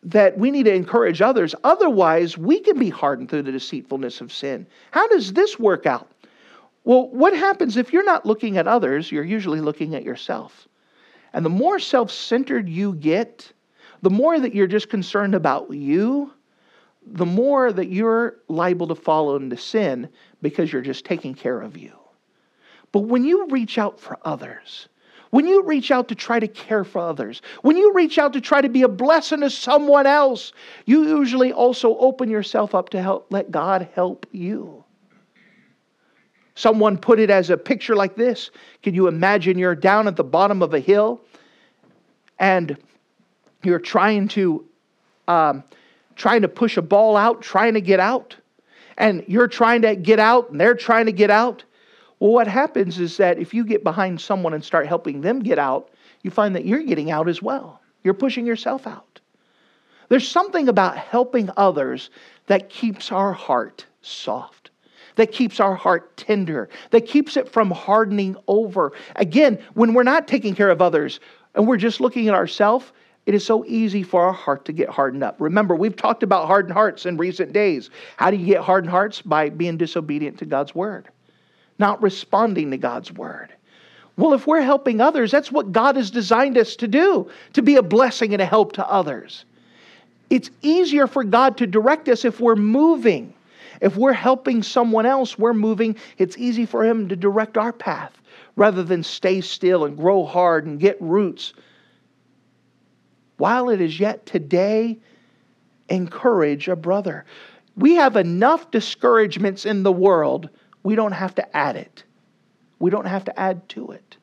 that 0.03 0.37
we 0.37 0.51
need 0.51 0.63
to 0.63 0.73
encourage 0.73 1.21
others. 1.21 1.55
Otherwise, 1.63 2.37
we 2.37 2.59
can 2.59 2.77
be 2.77 2.89
hardened 2.89 3.29
through 3.29 3.43
the 3.43 3.51
deceitfulness 3.51 4.21
of 4.21 4.31
sin. 4.31 4.67
How 4.91 5.07
does 5.07 5.33
this 5.33 5.57
work 5.57 5.85
out? 5.85 6.10
Well, 6.83 7.09
what 7.09 7.35
happens 7.35 7.77
if 7.77 7.93
you're 7.93 8.03
not 8.03 8.25
looking 8.25 8.57
at 8.57 8.67
others, 8.67 9.11
you're 9.11 9.23
usually 9.23 9.61
looking 9.61 9.95
at 9.95 10.03
yourself. 10.03 10.67
And 11.33 11.45
the 11.45 11.49
more 11.49 11.79
self 11.79 12.11
centered 12.11 12.67
you 12.67 12.93
get, 12.93 13.51
the 14.01 14.09
more 14.09 14.39
that 14.39 14.53
you're 14.53 14.67
just 14.67 14.89
concerned 14.89 15.35
about 15.35 15.71
you, 15.71 16.33
the 17.05 17.25
more 17.25 17.71
that 17.71 17.87
you're 17.87 18.37
liable 18.47 18.87
to 18.87 18.95
fall 18.95 19.35
into 19.35 19.57
sin 19.57 20.09
because 20.41 20.71
you're 20.71 20.81
just 20.81 21.05
taking 21.05 21.33
care 21.33 21.61
of 21.61 21.77
you. 21.77 21.93
But 22.91 23.01
when 23.01 23.23
you 23.23 23.47
reach 23.47 23.77
out 23.77 23.99
for 23.99 24.17
others, 24.23 24.89
when 25.29 25.47
you 25.47 25.63
reach 25.63 25.91
out 25.91 26.09
to 26.09 26.15
try 26.15 26.39
to 26.39 26.47
care 26.47 26.83
for 26.83 26.99
others, 26.99 27.41
when 27.61 27.77
you 27.77 27.93
reach 27.93 28.17
out 28.17 28.33
to 28.33 28.41
try 28.41 28.59
to 28.59 28.69
be 28.69 28.81
a 28.81 28.89
blessing 28.89 29.39
to 29.41 29.49
someone 29.49 30.05
else, 30.05 30.51
you 30.85 31.03
usually 31.03 31.53
also 31.53 31.97
open 31.97 32.29
yourself 32.29 32.75
up 32.75 32.89
to 32.89 33.01
help 33.01 33.27
let 33.29 33.49
God 33.49 33.87
help 33.93 34.25
you. 34.31 34.80
Someone 36.55 36.97
put 36.97 37.19
it 37.19 37.29
as 37.29 37.49
a 37.49 37.57
picture 37.57 37.95
like 37.95 38.15
this. 38.15 38.51
Can 38.83 38.93
you 38.93 39.07
imagine 39.07 39.57
you're 39.57 39.75
down 39.75 40.07
at 40.07 40.15
the 40.15 40.23
bottom 40.23 40.61
of 40.61 40.73
a 40.73 40.79
hill 40.79 41.21
and 42.39 42.77
you're 43.63 43.79
trying 43.79 44.27
to 44.29 44.65
um, 45.27 45.63
trying 46.15 46.41
to 46.41 46.47
push 46.47 46.77
a 46.77 46.81
ball 46.81 47.15
out, 47.15 47.41
trying 47.41 47.73
to 47.73 47.81
get 47.81 47.99
out, 47.99 48.35
and 48.97 49.23
you're 49.27 49.47
trying 49.47 49.81
to 49.83 49.95
get 49.95 50.19
out, 50.19 50.49
and 50.49 50.59
they're 50.59 50.75
trying 50.75 51.05
to 51.05 51.11
get 51.11 51.29
out. 51.29 51.63
Well, 52.19 52.31
what 52.31 52.47
happens 52.47 52.99
is 52.99 53.17
that 53.17 53.39
if 53.39 53.53
you 53.53 53.65
get 53.65 53.83
behind 53.83 54.19
someone 54.19 54.53
and 54.53 54.63
start 54.63 54.87
helping 54.87 55.21
them 55.21 55.39
get 55.39 55.57
out, 55.57 55.89
you 56.21 56.29
find 56.29 56.55
that 56.55 56.65
you're 56.65 56.83
getting 56.83 57.09
out 57.11 57.29
as 57.29 57.41
well. 57.41 57.81
You're 58.03 58.13
pushing 58.13 58.45
yourself 58.45 58.85
out. 58.85 59.21
There's 60.09 60.27
something 60.27 60.67
about 60.67 60.97
helping 60.97 61.49
others 61.55 62.09
that 62.47 62.69
keeps 62.69 63.11
our 63.11 63.31
heart 63.31 63.85
soft. 64.01 64.70
That 65.15 65.31
keeps 65.31 65.59
our 65.59 65.75
heart 65.75 66.15
tender, 66.17 66.69
that 66.91 67.07
keeps 67.07 67.37
it 67.37 67.49
from 67.49 67.71
hardening 67.71 68.35
over. 68.47 68.93
Again, 69.15 69.59
when 69.73 69.93
we're 69.93 70.03
not 70.03 70.27
taking 70.27 70.55
care 70.55 70.69
of 70.69 70.81
others 70.81 71.19
and 71.55 71.67
we're 71.67 71.77
just 71.77 71.99
looking 71.99 72.27
at 72.27 72.33
ourselves, 72.33 72.91
it 73.25 73.35
is 73.35 73.45
so 73.45 73.63
easy 73.65 74.03
for 74.03 74.23
our 74.23 74.33
heart 74.33 74.65
to 74.65 74.73
get 74.73 74.89
hardened 74.89 75.23
up. 75.23 75.35
Remember, 75.39 75.75
we've 75.75 75.95
talked 75.95 76.23
about 76.23 76.47
hardened 76.47 76.73
hearts 76.73 77.05
in 77.05 77.17
recent 77.17 77.53
days. 77.53 77.89
How 78.17 78.31
do 78.31 78.37
you 78.37 78.45
get 78.45 78.61
hardened 78.61 78.89
hearts? 78.89 79.21
By 79.21 79.49
being 79.49 79.77
disobedient 79.77 80.39
to 80.39 80.45
God's 80.45 80.73
word, 80.73 81.07
not 81.77 82.01
responding 82.01 82.71
to 82.71 82.77
God's 82.77 83.11
word. 83.11 83.53
Well, 84.17 84.33
if 84.33 84.47
we're 84.47 84.61
helping 84.61 85.01
others, 85.01 85.31
that's 85.31 85.51
what 85.51 85.71
God 85.71 85.95
has 85.95 86.11
designed 86.11 86.57
us 86.57 86.75
to 86.77 86.87
do, 86.87 87.29
to 87.53 87.61
be 87.61 87.75
a 87.75 87.83
blessing 87.83 88.33
and 88.33 88.41
a 88.41 88.45
help 88.45 88.73
to 88.73 88.87
others. 88.87 89.45
It's 90.29 90.49
easier 90.61 91.07
for 91.07 91.23
God 91.23 91.57
to 91.57 91.67
direct 91.67 92.09
us 92.09 92.25
if 92.25 92.39
we're 92.39 92.55
moving. 92.55 93.33
If 93.81 93.97
we're 93.97 94.13
helping 94.13 94.63
someone 94.63 95.05
else, 95.05 95.37
we're 95.37 95.53
moving. 95.53 95.97
It's 96.17 96.37
easy 96.37 96.65
for 96.65 96.85
Him 96.85 97.09
to 97.09 97.15
direct 97.15 97.57
our 97.57 97.73
path 97.73 98.21
rather 98.55 98.83
than 98.83 99.03
stay 99.03 99.41
still 99.41 99.85
and 99.85 99.97
grow 99.97 100.23
hard 100.23 100.65
and 100.65 100.79
get 100.79 101.01
roots. 101.01 101.53
While 103.37 103.69
it 103.69 103.81
is 103.81 103.99
yet 103.99 104.25
today, 104.25 104.99
encourage 105.89 106.67
a 106.67 106.75
brother. 106.75 107.25
We 107.75 107.95
have 107.95 108.15
enough 108.15 108.69
discouragements 108.69 109.65
in 109.65 109.83
the 109.83 109.91
world, 109.91 110.49
we 110.83 110.95
don't 110.95 111.11
have 111.11 111.35
to 111.35 111.57
add 111.57 111.75
it. 111.75 112.03
We 112.79 112.89
don't 112.89 113.05
have 113.05 113.25
to 113.25 113.39
add 113.39 113.67
to 113.69 113.91
it. 113.91 114.17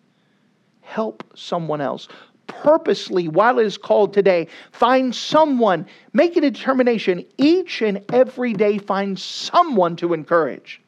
Help 0.80 1.24
someone 1.36 1.80
else 1.80 2.08
purposely, 2.48 3.28
while 3.28 3.58
it 3.60 3.66
is 3.66 3.78
called 3.78 4.12
today, 4.12 4.48
find 4.72 5.14
someone, 5.14 5.86
make 6.12 6.36
a 6.36 6.40
determination 6.40 7.24
each 7.36 7.80
and 7.80 8.04
every 8.12 8.52
day, 8.52 8.78
find 8.78 9.16
someone 9.18 9.94
to 9.96 10.12
encourage. 10.12 10.80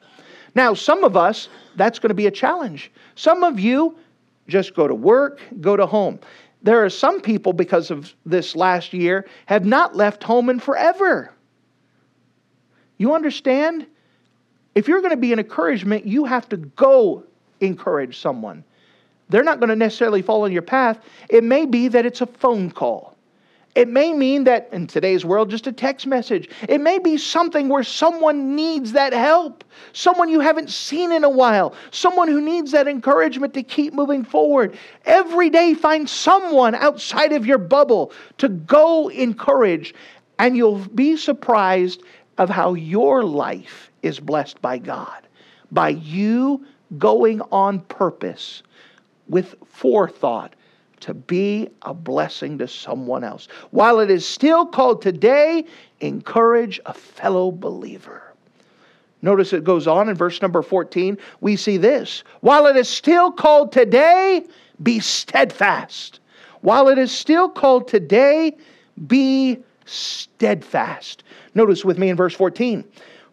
Now, 0.53 0.73
some 0.73 1.05
of 1.05 1.15
us, 1.15 1.47
that's 1.77 1.97
going 1.97 2.09
to 2.09 2.15
be 2.15 2.27
a 2.27 2.31
challenge. 2.31 2.91
Some 3.15 3.43
of 3.43 3.59
you 3.59 3.97
just 4.49 4.75
go 4.75 4.87
to 4.87 4.93
work, 4.93 5.39
go 5.61 5.77
to 5.77 5.85
home. 5.85 6.19
There 6.61 6.83
are 6.83 6.89
some 6.89 7.21
people, 7.21 7.53
because 7.53 7.89
of 7.89 8.13
this 8.25 8.55
last 8.55 8.93
year, 8.93 9.25
have 9.45 9.65
not 9.65 9.95
left 9.95 10.23
home 10.23 10.49
in 10.49 10.59
forever. 10.59 11.33
You 12.97 13.15
understand? 13.15 13.87
If 14.75 14.87
you're 14.87 14.99
going 14.99 15.11
to 15.11 15.17
be 15.17 15.33
an 15.33 15.39
encouragement, 15.39 16.05
you 16.05 16.25
have 16.25 16.49
to 16.49 16.57
go 16.57 17.23
encourage 17.61 18.19
someone. 18.19 18.63
They're 19.31 19.43
not 19.43 19.59
going 19.59 19.69
to 19.69 19.75
necessarily 19.75 20.21
fall 20.21 20.45
in 20.45 20.51
your 20.51 20.61
path. 20.61 20.99
It 21.29 21.43
may 21.43 21.65
be 21.65 21.87
that 21.87 22.05
it's 22.05 22.19
a 22.19 22.25
phone 22.25 22.69
call. 22.69 23.15
It 23.73 23.87
may 23.87 24.11
mean 24.11 24.43
that 24.43 24.67
in 24.73 24.85
today's 24.85 25.23
world, 25.23 25.49
just 25.49 25.65
a 25.65 25.71
text 25.71 26.05
message. 26.05 26.49
It 26.67 26.81
may 26.81 26.99
be 26.99 27.17
something 27.17 27.69
where 27.69 27.83
someone 27.83 28.53
needs 28.53 28.91
that 28.91 29.13
help, 29.13 29.63
someone 29.93 30.27
you 30.27 30.41
haven't 30.41 30.69
seen 30.69 31.13
in 31.13 31.23
a 31.23 31.29
while, 31.29 31.73
someone 31.91 32.27
who 32.27 32.41
needs 32.41 32.71
that 32.73 32.89
encouragement 32.89 33.53
to 33.53 33.63
keep 33.63 33.93
moving 33.93 34.25
forward. 34.25 34.77
Every 35.05 35.49
day, 35.49 35.73
find 35.73 36.09
someone 36.09 36.75
outside 36.75 37.31
of 37.31 37.45
your 37.45 37.57
bubble 37.57 38.11
to 38.39 38.49
go 38.49 39.07
encourage, 39.07 39.95
and 40.37 40.57
you'll 40.57 40.85
be 40.89 41.15
surprised 41.15 42.03
of 42.37 42.49
how 42.49 42.73
your 42.73 43.23
life 43.23 43.89
is 44.01 44.19
blessed 44.19 44.61
by 44.61 44.79
God 44.79 45.21
by 45.71 45.89
you 45.89 46.65
going 46.97 47.41
on 47.53 47.79
purpose 47.79 48.63
with 49.31 49.55
forethought 49.65 50.55
to 50.99 51.15
be 51.15 51.67
a 51.81 51.93
blessing 51.93 52.59
to 52.59 52.67
someone 52.67 53.23
else. 53.23 53.47
While 53.71 53.99
it 53.99 54.11
is 54.11 54.27
still 54.27 54.67
called 54.67 55.01
today, 55.01 55.65
encourage 56.01 56.79
a 56.85 56.93
fellow 56.93 57.51
believer. 57.51 58.21
Notice 59.23 59.53
it 59.53 59.63
goes 59.63 59.87
on 59.87 60.09
in 60.09 60.15
verse 60.15 60.41
number 60.41 60.61
14. 60.61 61.17
We 61.39 61.55
see 61.55 61.77
this. 61.77 62.23
While 62.41 62.67
it 62.67 62.75
is 62.75 62.89
still 62.89 63.31
called 63.31 63.71
today, 63.71 64.45
be 64.83 64.99
steadfast. 64.99 66.19
While 66.61 66.87
it 66.89 66.97
is 66.97 67.11
still 67.11 67.49
called 67.49 67.87
today, 67.87 68.57
be 69.07 69.59
steadfast. 69.85 71.23
Notice 71.55 71.85
with 71.85 71.97
me 71.97 72.09
in 72.09 72.15
verse 72.15 72.35
14. 72.35 72.83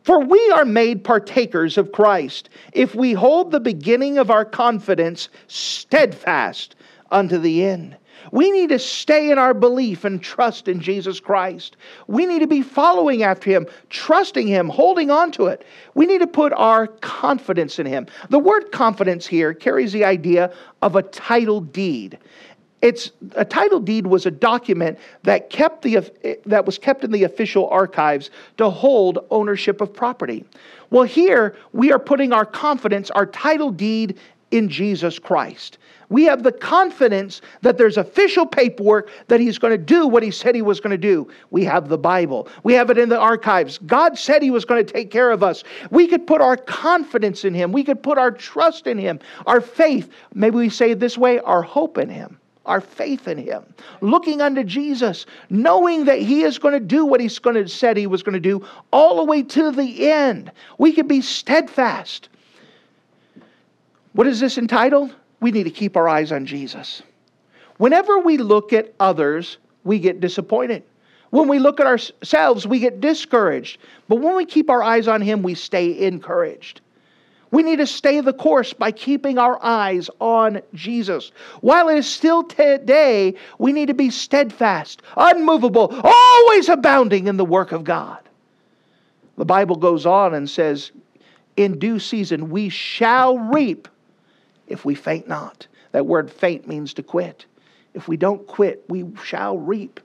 For 0.03 0.21
we 0.21 0.53
are 0.57 0.65
made 0.65 1.05
partakers 1.05 1.77
of 1.77 1.93
Christ 1.93 2.49
if 2.73 2.95
we 2.95 3.13
hold 3.13 3.51
the 3.51 3.61
beginning 3.61 4.19
of 4.19 4.31
our 4.31 4.45
confidence 4.45 5.29
steadfast 5.47 6.77
unto 7.11 7.39
the 7.39 7.65
end. 7.65 7.97
We 8.33 8.51
need 8.51 8.71
to 8.71 8.79
stay 8.79 9.31
in 9.31 9.39
our 9.39 9.55
belief 9.55 10.05
and 10.05 10.23
trust 10.23 10.69
in 10.69 10.81
Jesus 10.81 11.21
Christ. 11.21 11.77
We 12.07 12.27
need 12.27 12.41
to 12.41 12.47
be 12.47 12.63
following 12.63 13.23
after 13.23 13.51
Him, 13.51 13.67
trusting 13.91 14.47
Him, 14.47 14.69
holding 14.69 15.11
on 15.11 15.33
to 15.33 15.47
it. 15.47 15.65
We 15.95 16.07
need 16.07 16.19
to 16.19 16.27
put 16.27 16.53
our 16.53 16.89
confidence 16.89 17.79
in 17.79 17.87
Him. 17.87 18.07
The 18.29 18.39
word 18.39 18.71
confidence 18.73 19.27
here 19.27 19.55
carries 19.55 19.93
the 19.93 20.05
idea 20.05 20.53
of 20.83 20.97
a 20.97 21.03
title 21.03 21.61
deed. 21.61 22.19
It's 22.81 23.11
a 23.35 23.45
title 23.45 23.81
deed 23.81 24.07
was 24.07 24.27
a 24.27 24.31
document 24.31 24.99
that 25.25 25.51
kept 25.51 25.83
the 25.83 25.99
that 26.47 26.65
was 26.65 26.79
kept 26.79 27.03
in 27.03 27.11
the 27.11 27.25
official 27.25 27.69
archives 27.69 28.31
to 28.57 28.71
hold 28.71 29.19
ownership 29.31 29.81
of 29.81 29.93
property. 29.93 30.45
Well, 30.91 31.03
here 31.03 31.57
we 31.73 31.93
are 31.93 31.99
putting 31.99 32.33
our 32.33 32.47
confidence, 32.47 33.11
our 33.11 33.27
title 33.27 33.73
deed 33.73 34.19
in 34.53 34.69
Jesus 34.69 35.19
Christ. 35.19 35.79
We 36.09 36.25
have 36.25 36.43
the 36.43 36.53
confidence 36.53 37.43
that 37.61 37.77
there's 37.77 37.99
official 37.99 38.47
paperwork 38.47 39.11
that 39.27 39.41
he's 39.41 39.59
going 39.59 39.73
to 39.73 39.85
do 39.85 40.07
what 40.07 40.23
he 40.23 40.31
said 40.31 40.55
he 40.55 40.63
was 40.63 40.81
going 40.81 40.93
to 40.93 40.97
do. 40.97 41.29
We 41.51 41.65
have 41.65 41.89
the 41.89 41.99
Bible. 41.99 42.49
We 42.63 42.73
have 42.75 42.89
it 42.89 42.97
in 42.97 43.11
the 43.11 43.19
archives. 43.19 43.77
God 43.79 44.17
said 44.17 44.41
he 44.41 44.51
was 44.51 44.65
going 44.65 44.85
to 44.85 44.91
take 44.91 45.11
care 45.11 45.31
of 45.31 45.43
us. 45.43 45.65
We 45.91 46.07
could 46.07 46.27
put 46.27 46.41
our 46.41 46.57
confidence 46.57 47.45
in 47.45 47.53
him. 47.53 47.73
We 47.73 47.85
could 47.85 48.03
put 48.03 48.17
our 48.17 48.31
trust 48.31 48.87
in 48.87 48.97
him, 48.97 49.19
our 49.47 49.61
faith, 49.61 50.11
maybe 50.33 50.57
we 50.57 50.71
say 50.71 50.93
it 50.93 51.01
this 51.01 51.19
way, 51.19 51.41
our 51.41 51.63
hope 51.63 51.99
in 51.99 52.09
him 52.09 52.39
our 52.69 52.81
faith 52.81 53.27
in 53.27 53.39
him, 53.39 53.65
looking 54.01 54.41
unto 54.41 54.63
Jesus, 54.63 55.27
knowing 55.51 56.05
that 56.05 56.21
he 56.21 56.43
is 56.43 56.59
going 56.59 56.75
to 56.75 56.81
do 56.81 57.05
what 57.05 57.21
he's 57.21 57.39
going 57.39 57.57
to 57.57 57.69
said 57.69 57.97
he 57.97 58.07
was 58.07 58.23
going 58.23 58.35
to 58.35 58.41
do 58.41 58.65
all 58.93 59.17
the 59.17 59.25
way 59.25 59.43
to 59.43 59.73
the 59.73 60.11
end. 60.11 60.53
We 60.79 60.93
can 60.93 61.09
be 61.09 61.21
steadfast. 61.21 62.29
What 64.13 64.27
is 64.27 64.39
this 64.39 64.59
entitled? 64.59 65.15
We 65.41 65.51
need 65.51 65.65
to 65.65 65.71
keep 65.71 65.97
our 65.97 66.09
eyes 66.09 66.31
on 66.31 66.47
Jesus. 66.47 67.03
Whenever 67.79 68.19
we 68.19 68.37
look 68.37 68.73
at 68.73 68.93
others, 69.01 69.59
we 69.85 69.99
get 69.99 70.21
disappointed. 70.21 70.83
When 71.31 71.49
we 71.49 71.59
look 71.59 71.81
at 71.81 71.87
ourselves, 71.87 72.67
we 72.67 72.79
get 72.81 73.01
discouraged. 73.01 73.79
But 74.09 74.17
when 74.17 74.37
we 74.37 74.45
keep 74.45 74.71
our 74.71 74.83
eyes 74.83 75.09
on 75.09 75.21
him, 75.21 75.43
we 75.43 75.55
stay 75.55 76.07
encouraged. 76.07 76.81
We 77.51 77.63
need 77.63 77.77
to 77.77 77.87
stay 77.87 78.21
the 78.21 78.33
course 78.33 78.73
by 78.73 78.93
keeping 78.93 79.39
our 79.39 79.63
eyes 79.63 80.11
on 80.21 80.61
Jesus. 80.75 81.33
While 81.61 81.89
it 81.89 81.99
is 81.99 82.07
still 82.07 82.43
today, 82.43 83.35
we 83.59 83.73
need 83.73 83.87
to 83.87 83.95
be 83.95 84.11
steadfast, 84.11 85.03
unmovable, 85.17 85.95
always 86.05 86.69
abounding 86.69 87.27
in 87.27 87.39
the 87.39 87.45
work 87.45 87.73
of 87.73 87.85
God. 87.85 88.19
The 89.39 89.47
Bible 89.47 89.77
goes 89.77 90.05
on 90.05 90.35
and 90.35 90.51
says, 90.51 90.91
In 91.57 91.79
due 91.79 91.99
season 91.99 92.51
we 92.51 92.69
shall 92.69 93.39
reap 93.39 93.89
if 94.67 94.85
we 94.85 94.95
faint 94.95 95.29
not. 95.29 95.67
That 95.93 96.07
word 96.07 96.31
faint 96.31 96.69
means 96.69 96.93
to 96.95 97.03
quit. 97.03 97.47
If 97.95 98.09
we 98.09 98.17
don't 98.17 98.47
quit, 98.47 98.85
we 98.89 99.07
shall 99.25 99.57
reap. 99.57 100.01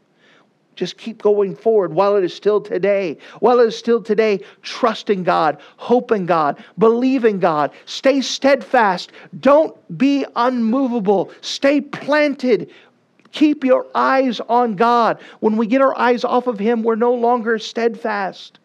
Just 0.76 0.98
keep 0.98 1.22
going 1.22 1.56
forward 1.56 1.94
while 1.94 2.16
it 2.16 2.24
is 2.24 2.34
still 2.34 2.60
today. 2.60 3.18
While 3.40 3.60
it 3.60 3.68
is 3.68 3.78
still 3.78 4.02
today, 4.02 4.40
trust 4.62 5.10
in 5.10 5.24
God, 5.24 5.60
hope 5.78 6.12
in 6.12 6.26
God, 6.26 6.64
believe 6.78 7.26
in 7.26 7.40
God. 7.40 7.72
Stay 7.86 8.22
steadfast. 8.22 9.12
Don't 9.40 9.76
be 9.98 10.26
unmovable. 10.36 11.32
Stay 11.42 11.82
planted. 11.82 12.72
Keep 13.32 13.64
your 13.64 13.86
eyes 13.96 14.40
on 14.42 14.76
God. 14.76 15.20
When 15.40 15.58
we 15.58 15.68
get 15.68 15.82
our 15.82 15.98
eyes 15.98 16.24
off 16.24 16.48
of 16.48 16.60
Him, 16.60 16.84
we're 16.84 16.96
no 16.96 17.14
longer 17.14 17.60
steadfast. 17.60 18.60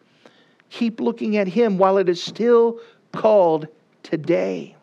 Keep 0.69 0.99
looking 0.99 1.37
at 1.37 1.47
Him 1.47 1.77
while 1.77 1.97
it 1.97 2.09
is 2.09 2.21
still 2.21 2.79
called 3.11 3.67
today. 4.03 4.75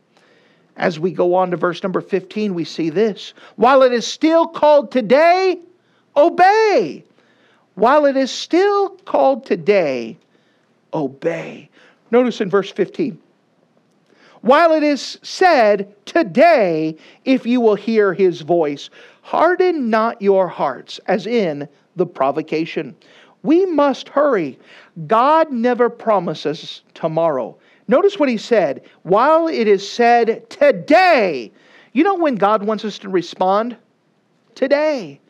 As 0.76 1.00
we 1.00 1.10
go 1.10 1.34
on 1.34 1.50
to 1.52 1.56
verse 1.56 1.82
number 1.82 2.00
15, 2.00 2.52
we 2.52 2.64
see 2.64 2.90
this. 2.90 3.32
While 3.54 3.82
it 3.82 3.92
is 3.92 4.06
still 4.06 4.46
called 4.46 4.92
today, 4.92 5.58
obey 6.16 7.04
while 7.76 8.06
it 8.06 8.16
is 8.16 8.30
still 8.30 8.90
called 9.04 9.46
today, 9.46 10.16
obey. 10.92 11.68
Notice 12.10 12.40
in 12.40 12.50
verse 12.50 12.72
15. 12.72 13.18
While 14.40 14.72
it 14.72 14.82
is 14.82 15.18
said, 15.22 15.94
Today, 16.06 16.96
if 17.24 17.46
you 17.46 17.60
will 17.60 17.74
hear 17.74 18.14
his 18.14 18.40
voice, 18.40 18.90
harden 19.22 19.90
not 19.90 20.20
your 20.22 20.48
hearts, 20.48 21.00
as 21.06 21.26
in 21.26 21.68
the 21.96 22.06
provocation. 22.06 22.94
We 23.42 23.66
must 23.66 24.08
hurry. 24.08 24.58
God 25.06 25.52
never 25.52 25.90
promises 25.90 26.82
tomorrow. 26.94 27.58
Notice 27.88 28.18
what 28.18 28.28
he 28.28 28.38
said. 28.38 28.82
While 29.02 29.48
it 29.48 29.68
is 29.68 29.88
said, 29.88 30.48
Today, 30.48 31.52
you 31.92 32.04
know 32.04 32.14
when 32.14 32.36
God 32.36 32.64
wants 32.64 32.84
us 32.86 32.98
to 33.00 33.08
respond? 33.10 33.76
Today. 34.54 35.20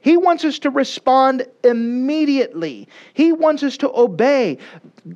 He 0.00 0.16
wants 0.16 0.44
us 0.44 0.58
to 0.60 0.70
respond 0.70 1.46
immediately. 1.62 2.88
He 3.14 3.32
wants 3.32 3.62
us 3.62 3.76
to 3.78 3.90
obey. 3.94 4.58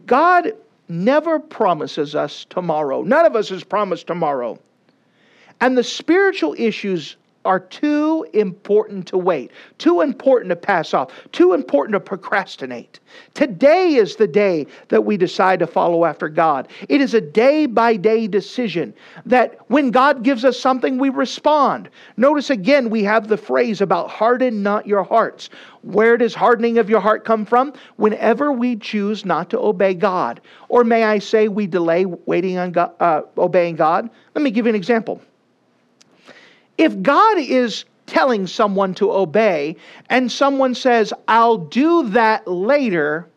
God 0.07 0.53
never 0.89 1.39
promises 1.39 2.15
us 2.15 2.47
tomorrow. 2.51 3.03
None 3.03 3.25
of 3.25 3.35
us 3.35 3.51
is 3.51 3.65
promised 3.65 4.07
tomorrow. 4.07 4.59
And 5.61 5.79
the 5.79 5.85
spiritual 5.85 6.55
issues 6.59 7.17
are 7.45 7.61
too 7.61 8.27
important 8.33 9.07
to 9.09 9.19
wait, 9.19 9.51
too 9.79 10.01
important 10.01 10.51
to 10.51 10.57
pass 10.57 10.95
off, 10.95 11.11
too 11.33 11.53
important 11.53 11.93
to 11.93 12.01
procrastinate. 12.01 13.01
Today 13.35 13.95
is 13.95 14.17
the 14.17 14.27
day 14.27 14.67
that 14.89 15.05
we 15.05 15.17
decide 15.17 15.59
to 15.59 15.67
follow 15.67 16.05
after 16.05 16.29
God. 16.29 16.69
It 16.89 17.01
is 17.01 17.15
a 17.15 17.21
day 17.21 17.67
by 17.67 17.97
day 17.97 18.27
decision 18.27 18.95
that 19.27 19.59
when 19.69 19.91
God 19.91 20.23
gives 20.23 20.45
us 20.45 20.59
something, 20.59 20.99
we 20.99 21.11
respond. 21.11 21.91
Notice 22.17 22.51
again, 22.51 22.91
we 22.91 23.05
have 23.05 23.29
the 23.29 23.37
phrase 23.37 23.81
about 23.81 24.11
harden 24.11 24.63
not 24.63 24.87
your 24.87 25.05
hearts. 25.05 25.51
Where 25.83 26.17
does 26.17 26.35
hardening 26.35 26.79
of 26.79 26.89
your 26.89 27.01
heart 27.01 27.25
come 27.25 27.45
from? 27.45 27.75
Whenever 27.97 28.53
we 28.53 28.77
choose 28.77 29.25
not 29.25 29.51
to 29.51 29.59
obey 29.59 29.95
God. 29.95 30.41
Or 30.69 30.83
may 30.83 31.05
I 31.05 31.19
say, 31.19 31.49
we 31.49 31.67
delay 31.67 32.07
waiting 32.07 32.57
on 32.59 32.73
God, 32.73 32.93
uh, 33.01 33.23
obeying 33.37 33.77
God. 33.77 34.09
Let 34.35 34.43
me 34.43 34.51
give 34.51 34.65
you 34.67 34.71
an 34.71 34.77
example. 34.77 35.21
If 36.79 37.01
God 37.03 37.39
is 37.39 37.85
telling 38.07 38.47
someone 38.47 38.95
to 38.95 39.11
obey 39.13 39.77
and 40.11 40.31
someone 40.31 40.75
says, 40.75 41.13
I'll 41.29 41.59
do 41.59 42.09
that 42.11 42.47
later, 42.47 43.29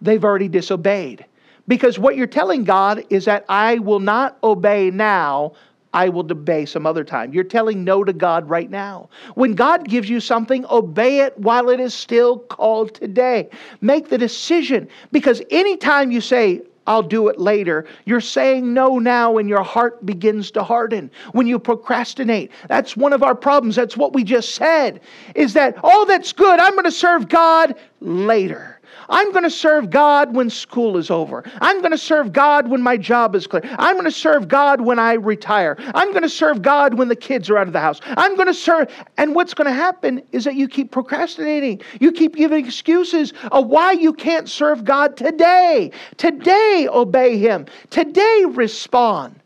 they've 0.00 0.24
already 0.24 0.48
disobeyed. 0.48 1.24
Because 1.68 1.98
what 1.98 2.16
you're 2.16 2.26
telling 2.26 2.64
God 2.64 3.04
is 3.08 3.24
that 3.26 3.44
I 3.48 3.78
will 3.78 4.00
not 4.00 4.36
obey 4.42 4.90
now, 4.90 5.52
I 5.94 6.08
will 6.08 6.30
obey 6.30 6.64
some 6.64 6.86
other 6.86 7.04
time. 7.04 7.32
You're 7.32 7.44
telling 7.44 7.84
no 7.84 8.02
to 8.02 8.12
God 8.12 8.48
right 8.48 8.70
now. 8.70 9.10
When 9.34 9.54
God 9.54 9.88
gives 9.88 10.08
you 10.08 10.20
something, 10.20 10.64
obey 10.70 11.20
it 11.20 11.38
while 11.38 11.68
it 11.68 11.80
is 11.80 11.94
still 11.94 12.38
called 12.38 12.94
today. 12.94 13.48
Make 13.80 14.08
the 14.08 14.18
decision 14.18 14.88
because 15.12 15.42
anytime 15.50 16.10
you 16.10 16.20
say, 16.20 16.62
I'll 16.86 17.02
do 17.02 17.28
it 17.28 17.38
later. 17.38 17.86
You're 18.04 18.20
saying 18.20 18.72
no 18.74 18.98
now 18.98 19.38
and 19.38 19.48
your 19.48 19.62
heart 19.62 20.04
begins 20.04 20.50
to 20.52 20.62
harden. 20.62 21.10
When 21.32 21.46
you 21.46 21.58
procrastinate, 21.58 22.50
that's 22.68 22.96
one 22.96 23.12
of 23.12 23.22
our 23.22 23.34
problems. 23.34 23.76
That's 23.76 23.96
what 23.96 24.12
we 24.12 24.24
just 24.24 24.54
said 24.54 25.00
is 25.34 25.52
that, 25.54 25.76
oh, 25.84 26.04
that's 26.06 26.32
good. 26.32 26.58
I'm 26.58 26.72
going 26.72 26.84
to 26.84 26.90
serve 26.90 27.28
God 27.28 27.76
later. 28.00 28.80
I'm 29.08 29.30
going 29.32 29.44
to 29.44 29.50
serve 29.50 29.90
God 29.90 30.34
when 30.34 30.50
school 30.50 30.96
is 30.96 31.10
over. 31.10 31.44
I'm 31.60 31.80
going 31.80 31.92
to 31.92 31.98
serve 31.98 32.32
God 32.32 32.68
when 32.68 32.82
my 32.82 32.96
job 32.96 33.34
is 33.34 33.46
clear. 33.46 33.62
I'm 33.78 33.94
going 33.94 34.04
to 34.04 34.10
serve 34.10 34.48
God 34.48 34.80
when 34.80 34.98
I 34.98 35.14
retire. 35.14 35.76
I'm 35.94 36.10
going 36.10 36.22
to 36.22 36.28
serve 36.28 36.62
God 36.62 36.94
when 36.94 37.08
the 37.08 37.16
kids 37.16 37.50
are 37.50 37.58
out 37.58 37.66
of 37.66 37.72
the 37.72 37.80
house. 37.80 38.00
I'm 38.04 38.34
going 38.36 38.46
to 38.48 38.54
serve. 38.54 38.88
And 39.16 39.34
what's 39.34 39.54
going 39.54 39.66
to 39.66 39.74
happen 39.74 40.22
is 40.32 40.44
that 40.44 40.54
you 40.54 40.68
keep 40.68 40.90
procrastinating. 40.90 41.80
You 42.00 42.12
keep 42.12 42.36
giving 42.36 42.64
excuses 42.64 43.32
of 43.50 43.66
why 43.66 43.92
you 43.92 44.12
can't 44.12 44.48
serve 44.48 44.84
God 44.84 45.16
today. 45.16 45.90
Today, 46.16 46.88
obey 46.90 47.38
Him. 47.38 47.66
Today, 47.90 48.44
respond. 48.48 49.40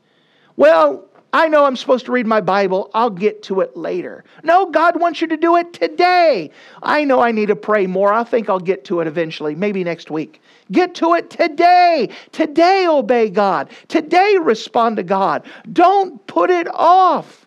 Well, 0.56 1.05
I 1.36 1.48
know 1.48 1.66
I'm 1.66 1.76
supposed 1.76 2.06
to 2.06 2.12
read 2.12 2.26
my 2.26 2.40
Bible. 2.40 2.90
I'll 2.94 3.10
get 3.10 3.42
to 3.42 3.60
it 3.60 3.76
later. 3.76 4.24
No, 4.42 4.70
God 4.70 4.98
wants 4.98 5.20
you 5.20 5.26
to 5.26 5.36
do 5.36 5.56
it 5.56 5.74
today. 5.74 6.50
I 6.82 7.04
know 7.04 7.20
I 7.20 7.30
need 7.30 7.48
to 7.48 7.56
pray 7.56 7.86
more. 7.86 8.10
I 8.10 8.24
think 8.24 8.48
I'll 8.48 8.58
get 8.58 8.86
to 8.86 9.00
it 9.00 9.06
eventually, 9.06 9.54
maybe 9.54 9.84
next 9.84 10.10
week. 10.10 10.40
Get 10.72 10.94
to 10.94 11.12
it 11.12 11.28
today. 11.28 12.08
Today, 12.32 12.86
obey 12.88 13.28
God. 13.28 13.68
Today, 13.88 14.38
respond 14.40 14.96
to 14.96 15.02
God. 15.02 15.44
Don't 15.74 16.26
put 16.26 16.48
it 16.48 16.68
off. 16.74 17.46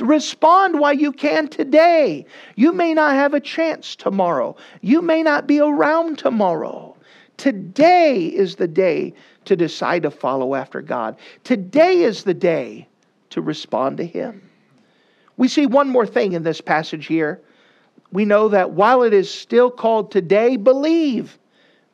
Respond 0.00 0.80
while 0.80 0.94
you 0.94 1.12
can 1.12 1.48
today. 1.48 2.24
You 2.54 2.72
may 2.72 2.94
not 2.94 3.12
have 3.16 3.34
a 3.34 3.40
chance 3.40 3.96
tomorrow. 3.96 4.56
You 4.80 5.02
may 5.02 5.22
not 5.22 5.46
be 5.46 5.60
around 5.60 6.18
tomorrow. 6.18 6.96
Today 7.36 8.28
is 8.28 8.56
the 8.56 8.66
day 8.66 9.12
to 9.44 9.56
decide 9.56 10.04
to 10.04 10.10
follow 10.10 10.54
after 10.54 10.80
God. 10.80 11.18
Today 11.44 12.00
is 12.00 12.24
the 12.24 12.32
day 12.32 12.88
to 13.30 13.40
respond 13.40 13.98
to 13.98 14.06
Him. 14.06 14.48
We 15.36 15.48
see 15.48 15.66
one 15.66 15.88
more 15.88 16.06
thing 16.06 16.32
in 16.32 16.42
this 16.42 16.60
passage 16.60 17.06
here. 17.06 17.40
We 18.12 18.24
know 18.24 18.48
that 18.48 18.70
while 18.70 19.02
it 19.02 19.12
is 19.12 19.32
still 19.32 19.70
called 19.70 20.10
today, 20.10 20.56
believe. 20.56 21.38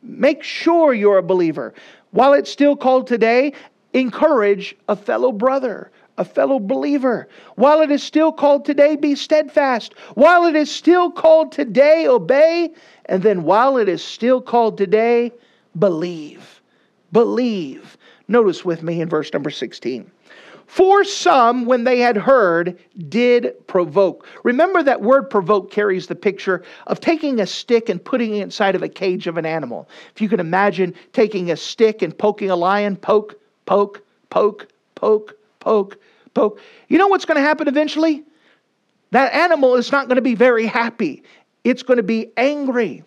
Make 0.02 0.42
sure 0.42 0.92
you're 0.92 1.18
a 1.18 1.22
believer. 1.22 1.74
While 2.10 2.34
it's 2.34 2.50
still 2.50 2.76
called 2.76 3.06
today, 3.06 3.52
encourage 3.92 4.76
a 4.88 4.96
fellow 4.96 5.32
brother, 5.32 5.90
a 6.18 6.24
fellow 6.24 6.58
believer. 6.58 7.28
While 7.56 7.80
it 7.80 7.90
is 7.90 8.02
still 8.02 8.32
called 8.32 8.64
today, 8.64 8.96
be 8.96 9.14
steadfast. 9.14 9.94
While 10.14 10.44
it 10.46 10.54
is 10.54 10.70
still 10.70 11.10
called 11.10 11.52
today, 11.52 12.06
obey. 12.06 12.70
And 13.06 13.22
then 13.22 13.44
while 13.44 13.76
it 13.78 13.88
is 13.88 14.04
still 14.04 14.40
called 14.40 14.76
today, 14.76 15.32
believe. 15.78 16.60
Believe. 17.12 17.96
Notice 18.28 18.64
with 18.64 18.82
me 18.82 19.00
in 19.00 19.08
verse 19.08 19.32
number 19.32 19.50
16. 19.50 20.10
For 20.72 21.04
some, 21.04 21.66
when 21.66 21.84
they 21.84 21.98
had 21.98 22.16
heard, 22.16 22.78
did 23.10 23.52
provoke. 23.66 24.26
Remember 24.42 24.82
that 24.82 25.02
word 25.02 25.28
provoke 25.28 25.70
carries 25.70 26.06
the 26.06 26.14
picture 26.14 26.62
of 26.86 26.98
taking 26.98 27.40
a 27.40 27.46
stick 27.46 27.90
and 27.90 28.02
putting 28.02 28.36
it 28.36 28.42
inside 28.42 28.74
of 28.74 28.82
a 28.82 28.88
cage 28.88 29.26
of 29.26 29.36
an 29.36 29.44
animal. 29.44 29.86
If 30.14 30.22
you 30.22 30.30
can 30.30 30.40
imagine 30.40 30.94
taking 31.12 31.50
a 31.50 31.58
stick 31.58 32.00
and 32.00 32.16
poking 32.16 32.48
a 32.48 32.56
lion, 32.56 32.96
poke, 32.96 33.38
poke, 33.66 34.02
poke, 34.30 34.66
poke, 34.94 35.34
poke, 35.60 35.98
poke. 36.32 36.58
You 36.88 36.96
know 36.96 37.08
what's 37.08 37.26
going 37.26 37.36
to 37.36 37.46
happen 37.46 37.68
eventually? 37.68 38.24
That 39.10 39.34
animal 39.34 39.76
is 39.76 39.92
not 39.92 40.08
going 40.08 40.16
to 40.16 40.22
be 40.22 40.34
very 40.34 40.64
happy. 40.64 41.22
It's 41.64 41.82
going 41.82 41.98
to 41.98 42.02
be 42.02 42.32
angry. 42.38 43.04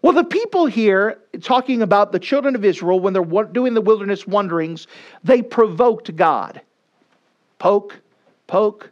Well, 0.00 0.14
the 0.14 0.24
people 0.24 0.64
here, 0.64 1.18
talking 1.42 1.82
about 1.82 2.12
the 2.12 2.18
children 2.18 2.54
of 2.54 2.64
Israel, 2.64 2.98
when 2.98 3.12
they're 3.12 3.44
doing 3.44 3.74
the 3.74 3.82
wilderness 3.82 4.26
wanderings, 4.26 4.86
they 5.22 5.42
provoked 5.42 6.16
God 6.16 6.62
poke, 7.58 8.00
poke, 8.46 8.90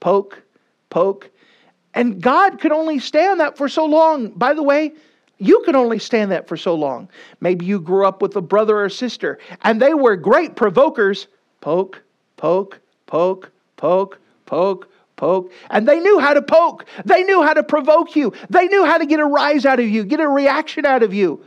poke, 0.00 0.42
poke. 0.90 1.30
And 1.94 2.20
God 2.20 2.60
could 2.60 2.72
only 2.72 2.98
stand 2.98 3.40
that 3.40 3.56
for 3.56 3.68
so 3.68 3.84
long. 3.84 4.30
By 4.30 4.54
the 4.54 4.62
way, 4.62 4.92
you 5.38 5.62
can 5.64 5.74
only 5.74 5.98
stand 5.98 6.30
that 6.30 6.46
for 6.46 6.56
so 6.56 6.74
long. 6.74 7.08
Maybe 7.40 7.66
you 7.66 7.80
grew 7.80 8.06
up 8.06 8.22
with 8.22 8.36
a 8.36 8.40
brother 8.40 8.80
or 8.80 8.88
sister 8.88 9.38
and 9.62 9.82
they 9.82 9.92
were 9.92 10.16
great 10.16 10.54
provokers. 10.54 11.26
Poke, 11.60 12.00
poke, 12.36 12.78
poke, 13.06 13.50
poke, 13.76 14.18
poke, 14.46 14.88
poke. 15.16 15.52
And 15.70 15.86
they 15.86 15.98
knew 15.98 16.18
how 16.20 16.32
to 16.34 16.42
poke. 16.42 16.86
They 17.04 17.24
knew 17.24 17.42
how 17.42 17.54
to 17.54 17.62
provoke 17.62 18.14
you. 18.14 18.32
They 18.50 18.68
knew 18.68 18.84
how 18.84 18.98
to 18.98 19.06
get 19.06 19.20
a 19.20 19.26
rise 19.26 19.66
out 19.66 19.80
of 19.80 19.88
you, 19.88 20.04
get 20.04 20.20
a 20.20 20.28
reaction 20.28 20.86
out 20.86 21.02
of 21.02 21.12
you. 21.12 21.44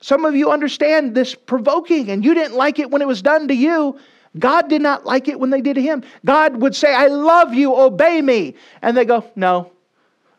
Some 0.00 0.24
of 0.24 0.34
you 0.34 0.50
understand 0.50 1.14
this 1.14 1.34
provoking 1.34 2.08
and 2.10 2.24
you 2.24 2.32
didn't 2.32 2.56
like 2.56 2.78
it 2.78 2.90
when 2.90 3.02
it 3.02 3.08
was 3.08 3.20
done 3.20 3.48
to 3.48 3.54
you. 3.54 3.98
God 4.38 4.68
did 4.68 4.82
not 4.82 5.04
like 5.04 5.28
it 5.28 5.40
when 5.40 5.50
they 5.50 5.60
did 5.60 5.74
to 5.74 5.82
him. 5.82 6.04
God 6.24 6.56
would 6.60 6.74
say, 6.74 6.94
I 6.94 7.08
love 7.08 7.52
you, 7.52 7.74
obey 7.74 8.22
me. 8.22 8.54
And 8.82 8.96
they 8.96 9.04
go, 9.04 9.24
No. 9.36 9.72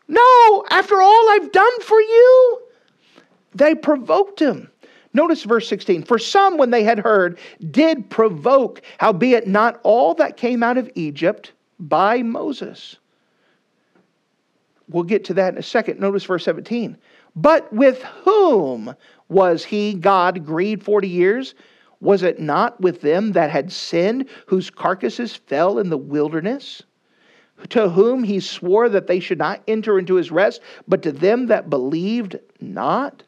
No, 0.08 0.64
after 0.70 1.00
all 1.00 1.30
I've 1.30 1.52
done 1.52 1.80
for 1.80 2.00
you. 2.00 2.62
They 3.54 3.74
provoked 3.74 4.40
him. 4.40 4.70
Notice 5.14 5.44
verse 5.44 5.68
16. 5.68 6.04
For 6.04 6.18
some, 6.18 6.56
when 6.56 6.70
they 6.70 6.84
had 6.84 6.98
heard, 6.98 7.38
did 7.70 8.08
provoke, 8.08 8.82
howbeit 8.98 9.46
not 9.46 9.78
all 9.82 10.14
that 10.14 10.36
came 10.36 10.62
out 10.62 10.78
of 10.78 10.90
Egypt 10.94 11.52
by 11.78 12.22
Moses. 12.22 12.96
We'll 14.88 15.04
get 15.04 15.24
to 15.26 15.34
that 15.34 15.52
in 15.52 15.58
a 15.58 15.62
second. 15.62 16.00
Notice 16.00 16.24
verse 16.24 16.44
17. 16.44 16.96
But 17.36 17.72
with 17.72 18.02
whom 18.02 18.94
was 19.28 19.64
he, 19.64 19.94
God, 19.94 20.44
grieved 20.44 20.82
40 20.82 21.08
years? 21.08 21.54
Was 22.02 22.24
it 22.24 22.40
not 22.40 22.80
with 22.80 23.00
them 23.00 23.30
that 23.32 23.50
had 23.50 23.70
sinned, 23.70 24.28
whose 24.46 24.70
carcasses 24.70 25.36
fell 25.36 25.78
in 25.78 25.88
the 25.88 25.96
wilderness? 25.96 26.82
To 27.68 27.90
whom 27.90 28.24
he 28.24 28.40
swore 28.40 28.88
that 28.88 29.06
they 29.06 29.20
should 29.20 29.38
not 29.38 29.62
enter 29.68 30.00
into 30.00 30.16
his 30.16 30.32
rest, 30.32 30.60
but 30.88 31.00
to 31.02 31.12
them 31.12 31.46
that 31.46 31.70
believed 31.70 32.40
not? 32.60 33.22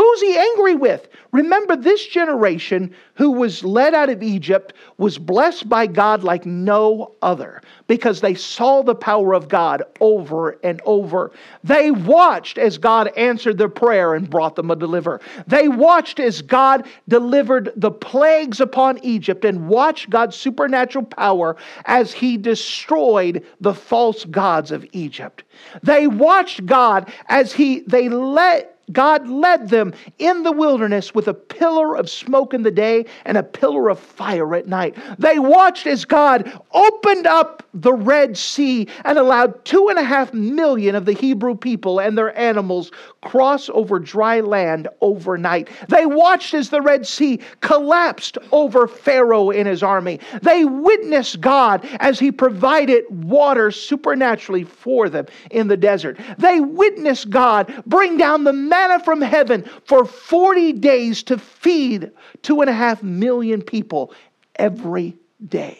Who's 0.00 0.22
he 0.22 0.34
angry 0.34 0.74
with? 0.76 1.08
Remember, 1.30 1.76
this 1.76 2.06
generation 2.06 2.94
who 3.16 3.32
was 3.32 3.62
led 3.62 3.92
out 3.92 4.08
of 4.08 4.22
Egypt 4.22 4.72
was 4.96 5.18
blessed 5.18 5.68
by 5.68 5.86
God 5.86 6.24
like 6.24 6.46
no 6.46 7.12
other 7.20 7.60
because 7.86 8.22
they 8.22 8.32
saw 8.32 8.80
the 8.80 8.94
power 8.94 9.34
of 9.34 9.50
God 9.50 9.82
over 10.00 10.58
and 10.64 10.80
over. 10.86 11.32
They 11.64 11.90
watched 11.90 12.56
as 12.56 12.78
God 12.78 13.12
answered 13.14 13.58
their 13.58 13.68
prayer 13.68 14.14
and 14.14 14.30
brought 14.30 14.56
them 14.56 14.70
a 14.70 14.76
deliver. 14.76 15.20
They 15.46 15.68
watched 15.68 16.18
as 16.18 16.40
God 16.40 16.86
delivered 17.06 17.70
the 17.76 17.90
plagues 17.90 18.58
upon 18.58 19.04
Egypt 19.04 19.44
and 19.44 19.68
watched 19.68 20.08
God's 20.08 20.34
supernatural 20.34 21.04
power 21.04 21.56
as 21.84 22.10
he 22.10 22.38
destroyed 22.38 23.44
the 23.60 23.74
false 23.74 24.24
gods 24.24 24.70
of 24.70 24.86
Egypt. 24.92 25.44
They 25.82 26.06
watched 26.06 26.64
God 26.64 27.12
as 27.28 27.52
he 27.52 27.80
they 27.80 28.08
let 28.08 28.79
God 28.92 29.28
led 29.28 29.68
them 29.68 29.92
in 30.18 30.42
the 30.42 30.52
wilderness 30.52 31.14
with 31.14 31.28
a 31.28 31.34
pillar 31.34 31.96
of 31.96 32.08
smoke 32.08 32.54
in 32.54 32.62
the 32.62 32.70
day 32.70 33.06
and 33.24 33.36
a 33.36 33.42
pillar 33.42 33.88
of 33.88 33.98
fire 33.98 34.54
at 34.54 34.66
night. 34.66 34.96
They 35.18 35.38
watched 35.38 35.86
as 35.86 36.04
God 36.04 36.50
opened 36.72 37.26
up 37.26 37.62
the 37.74 37.92
Red 37.92 38.36
Sea 38.36 38.88
and 39.04 39.18
allowed 39.18 39.64
two 39.64 39.88
and 39.88 39.98
a 39.98 40.02
half 40.02 40.32
million 40.32 40.94
of 40.94 41.04
the 41.04 41.12
Hebrew 41.12 41.54
people 41.54 42.00
and 42.00 42.16
their 42.16 42.36
animals 42.38 42.90
cross 43.22 43.68
over 43.70 43.98
dry 43.98 44.40
land 44.40 44.88
overnight. 45.00 45.68
They 45.88 46.06
watched 46.06 46.54
as 46.54 46.70
the 46.70 46.80
Red 46.80 47.06
Sea 47.06 47.40
collapsed 47.60 48.38
over 48.50 48.86
Pharaoh 48.86 49.50
and 49.50 49.68
his 49.68 49.82
army. 49.82 50.20
They 50.42 50.64
witnessed 50.64 51.40
God 51.40 51.86
as 52.00 52.18
he 52.18 52.32
provided 52.32 53.04
water 53.10 53.70
supernaturally 53.70 54.64
for 54.64 55.08
them 55.08 55.26
in 55.50 55.68
the 55.68 55.76
desert. 55.76 56.18
They 56.38 56.60
witnessed 56.60 57.30
God 57.30 57.82
bring 57.86 58.16
down 58.16 58.44
the 58.44 58.52
manna 58.80 59.02
from 59.04 59.20
heaven 59.20 59.68
for 59.84 60.04
40 60.04 60.72
days 60.74 61.22
to 61.24 61.38
feed 61.38 62.10
two 62.42 62.60
and 62.60 62.70
a 62.70 62.72
half 62.72 63.02
million 63.02 63.62
people 63.62 64.12
every 64.56 65.16
day. 65.48 65.78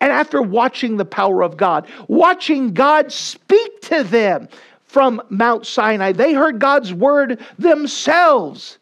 And 0.00 0.12
after 0.12 0.40
watching 0.40 0.96
the 0.96 1.04
power 1.04 1.42
of 1.42 1.56
God, 1.56 1.88
watching 2.06 2.72
God 2.72 3.10
speak 3.12 3.80
to 3.82 4.04
them, 4.04 4.48
from 4.88 5.22
Mount 5.28 5.66
Sinai. 5.66 6.12
They 6.12 6.32
heard 6.32 6.58
God's 6.58 6.92
word 6.92 7.40
themselves. 7.58 8.78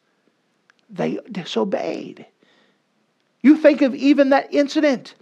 They 0.88 1.18
disobeyed. 1.30 2.24
You 3.42 3.56
think 3.56 3.82
of 3.82 3.94
even 3.94 4.30
that 4.30 4.52
incident 4.54 5.14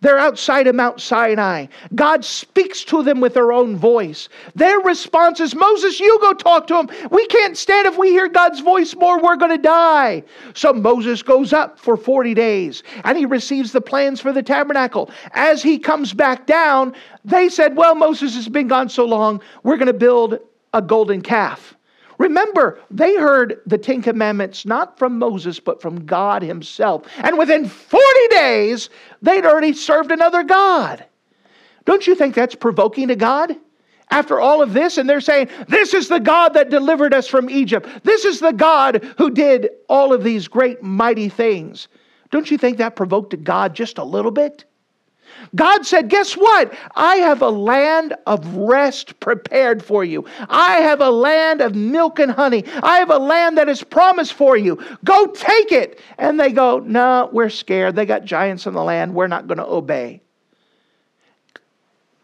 they're 0.00 0.18
outside 0.18 0.66
of 0.66 0.74
Mount 0.74 1.00
Sinai. 1.00 1.66
God 1.94 2.24
speaks 2.24 2.84
to 2.84 3.02
them 3.02 3.20
with 3.20 3.34
their 3.34 3.52
own 3.52 3.76
voice. 3.76 4.28
Their 4.54 4.78
response 4.80 5.40
is 5.40 5.54
Moses, 5.54 6.00
you 6.00 6.18
go 6.20 6.32
talk 6.32 6.66
to 6.68 6.78
him. 6.78 6.90
We 7.10 7.26
can't 7.26 7.56
stand 7.56 7.86
if 7.86 7.98
we 7.98 8.10
hear 8.10 8.28
God's 8.28 8.60
voice 8.60 8.94
more, 8.96 9.20
we're 9.20 9.36
going 9.36 9.56
to 9.56 9.62
die. 9.62 10.22
So 10.54 10.72
Moses 10.72 11.22
goes 11.22 11.52
up 11.52 11.78
for 11.78 11.96
40 11.96 12.34
days 12.34 12.82
and 13.04 13.18
he 13.18 13.26
receives 13.26 13.72
the 13.72 13.80
plans 13.80 14.20
for 14.20 14.32
the 14.32 14.42
tabernacle. 14.42 15.10
As 15.32 15.62
he 15.62 15.78
comes 15.78 16.12
back 16.12 16.46
down, 16.46 16.94
they 17.24 17.48
said, 17.48 17.76
Well, 17.76 17.94
Moses 17.94 18.34
has 18.34 18.48
been 18.48 18.68
gone 18.68 18.88
so 18.88 19.04
long, 19.04 19.40
we're 19.62 19.76
going 19.76 19.86
to 19.86 19.92
build 19.92 20.38
a 20.72 20.80
golden 20.80 21.20
calf. 21.20 21.69
Remember, 22.20 22.78
they 22.90 23.16
heard 23.16 23.62
the 23.64 23.78
Ten 23.78 24.02
Commandments 24.02 24.66
not 24.66 24.98
from 24.98 25.18
Moses, 25.18 25.58
but 25.58 25.80
from 25.80 26.04
God 26.04 26.42
Himself. 26.42 27.06
And 27.16 27.38
within 27.38 27.66
40 27.66 28.04
days, 28.28 28.90
they'd 29.22 29.46
already 29.46 29.72
served 29.72 30.12
another 30.12 30.42
God. 30.42 31.02
Don't 31.86 32.06
you 32.06 32.14
think 32.14 32.34
that's 32.34 32.54
provoking 32.54 33.08
to 33.08 33.16
God? 33.16 33.56
After 34.10 34.38
all 34.38 34.60
of 34.60 34.74
this, 34.74 34.98
and 34.98 35.08
they're 35.08 35.22
saying, 35.22 35.48
This 35.68 35.94
is 35.94 36.08
the 36.08 36.20
God 36.20 36.52
that 36.54 36.68
delivered 36.68 37.14
us 37.14 37.26
from 37.26 37.48
Egypt. 37.48 37.88
This 38.04 38.26
is 38.26 38.38
the 38.38 38.52
God 38.52 39.02
who 39.16 39.30
did 39.30 39.70
all 39.88 40.12
of 40.12 40.22
these 40.22 40.46
great, 40.46 40.82
mighty 40.82 41.30
things. 41.30 41.88
Don't 42.30 42.50
you 42.50 42.58
think 42.58 42.76
that 42.78 42.96
provoked 42.96 43.42
God 43.44 43.72
just 43.74 43.96
a 43.96 44.04
little 44.04 44.30
bit? 44.30 44.66
God 45.54 45.84
said, 45.84 46.08
Guess 46.08 46.34
what? 46.34 46.72
I 46.94 47.16
have 47.16 47.42
a 47.42 47.48
land 47.50 48.14
of 48.26 48.46
rest 48.54 49.18
prepared 49.20 49.82
for 49.82 50.04
you. 50.04 50.24
I 50.48 50.76
have 50.76 51.00
a 51.00 51.10
land 51.10 51.60
of 51.60 51.74
milk 51.74 52.18
and 52.18 52.30
honey. 52.30 52.64
I 52.82 52.98
have 52.98 53.10
a 53.10 53.18
land 53.18 53.58
that 53.58 53.68
is 53.68 53.82
promised 53.82 54.34
for 54.34 54.56
you. 54.56 54.78
Go 55.04 55.26
take 55.26 55.72
it. 55.72 56.00
And 56.18 56.38
they 56.38 56.52
go, 56.52 56.78
No, 56.78 57.28
we're 57.32 57.50
scared. 57.50 57.96
They 57.96 58.06
got 58.06 58.24
giants 58.24 58.66
in 58.66 58.74
the 58.74 58.84
land. 58.84 59.14
We're 59.14 59.26
not 59.26 59.46
going 59.46 59.58
to 59.58 59.66
obey. 59.66 60.20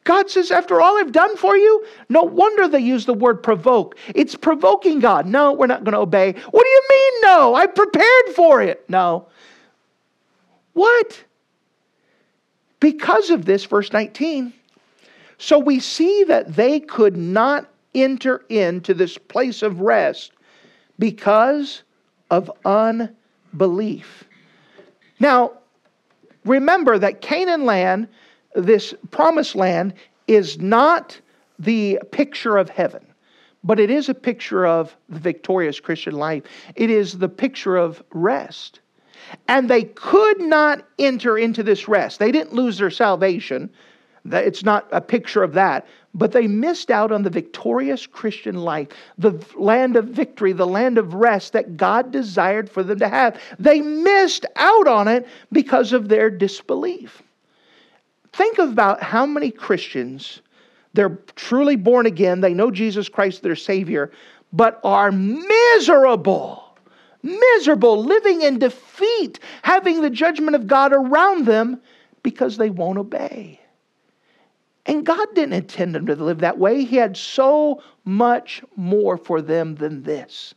God 0.05 0.31
says, 0.31 0.53
After 0.53 0.81
all 0.81 0.97
I've 0.99 1.13
done 1.13 1.37
for 1.37 1.57
you, 1.57 1.85
no 2.09 2.23
wonder 2.23 2.69
they 2.69 2.79
use 2.79 3.07
the 3.07 3.13
word 3.13 3.43
provoke. 3.43 3.97
It's 4.15 4.37
provoking 4.37 5.01
God. 5.01 5.27
No, 5.27 5.53
we're 5.53 5.67
not 5.67 5.83
going 5.83 5.95
to 5.95 5.99
obey. 5.99 6.33
What 6.33 6.63
do 6.63 6.69
you 6.69 6.83
mean, 6.89 7.13
no? 7.23 7.55
I 7.55 7.67
prepared 7.67 8.29
for 8.35 8.63
it. 8.63 8.89
No. 8.89 9.27
What? 10.75 11.25
Because 12.81 13.31
of 13.31 13.45
this, 13.45 13.65
verse 13.65 13.93
19, 13.93 14.53
so 15.39 15.59
we 15.59 15.81
see 15.81 16.25
that 16.25 16.55
they 16.55 16.81
could 16.81 17.17
not 17.17 17.69
enter 17.95 18.45
into 18.49 18.95
this 18.95 19.19
place 19.19 19.63
of 19.63 19.81
rest 19.81 20.33
because 20.99 21.83
of 22.31 22.51
unbelief. 22.65 24.25
Now, 25.21 25.53
remember 26.45 26.99
that 26.99 27.21
Canaan 27.21 27.65
land, 27.65 28.09
this 28.55 28.95
promised 29.11 29.55
land, 29.55 29.95
is 30.27 30.59
not 30.59 31.19
the 31.59 31.99
picture 32.11 32.57
of 32.57 32.69
heaven, 32.69 33.07
but 33.65 33.81
it 33.81 33.91
is 33.91 34.09
a 34.09 34.15
picture 34.15 34.67
of 34.67 34.95
the 35.09 35.19
victorious 35.19 35.81
Christian 35.81 36.15
life. 36.15 36.43
It 36.75 36.91
is 36.91 37.19
the 37.19 37.29
picture 37.29 37.77
of 37.77 38.03
rest. 38.11 38.81
And 39.49 39.69
they 39.69 39.85
could 39.85 40.41
not 40.41 40.85
enter 40.99 41.39
into 41.39 41.63
this 41.63 41.89
rest. 41.89 42.19
They 42.19 42.33
didn't 42.33 42.53
lose 42.53 42.79
their 42.79 42.91
salvation. 42.91 43.71
It's 44.25 44.65
not 44.65 44.89
a 44.93 45.01
picture 45.01 45.43
of 45.43 45.53
that. 45.53 45.87
But 46.15 46.33
they 46.33 46.47
missed 46.47 46.91
out 46.91 47.13
on 47.13 47.23
the 47.23 47.31
victorious 47.31 48.07
Christian 48.07 48.57
life, 48.57 48.89
the 49.19 49.39
land 49.55 49.97
of 49.97 50.07
victory, 50.07 50.53
the 50.53 50.67
land 50.67 50.97
of 50.97 51.15
rest 51.15 51.53
that 51.53 51.77
God 51.77 52.11
desired 52.11 52.71
for 52.71 52.83
them 52.83 52.99
to 53.01 53.09
have. 53.09 53.41
They 53.59 53.83
missed 53.83 54.47
out 54.57 54.89
on 54.89 55.09
it 55.09 55.29
because 55.53 55.93
of 55.93 56.09
their 56.09 56.31
disbelief. 56.31 57.23
Think 58.33 58.59
about 58.59 59.03
how 59.03 59.27
many 59.27 59.51
Christians, 59.51 60.41
they're 60.95 61.19
truly 61.37 61.77
born 61.77 62.07
again, 62.07 62.41
they 62.41 62.55
know 62.55 62.71
Jesus 62.71 63.09
Christ, 63.09 63.43
their 63.43 63.57
Savior, 63.57 64.11
but 64.53 64.81
are 64.85 65.13
miserable 65.13 66.66
miserable, 67.27 68.03
living 68.03 68.43
in 68.43 68.59
defeat, 68.59 69.41
having 69.63 70.01
the 70.01 70.11
judgment 70.11 70.55
of 70.57 70.67
God 70.67 70.93
around 70.93 71.47
them 71.47 71.81
because 72.23 72.57
they 72.57 72.71
won't 72.71 72.99
obey. 72.99 73.61
And 74.87 75.05
God 75.05 75.27
didn't 75.35 75.55
intend 75.55 75.95
them 75.95 76.07
to 76.07 76.15
live 76.15 76.39
that 76.39 76.59
way. 76.59 76.85
He 76.85 76.97
had 76.97 77.17
so 77.17 77.83
much 78.05 78.63
more 78.77 79.17
for 79.17 79.43
them 79.43 79.75
than 79.75 80.03
this. 80.03 80.55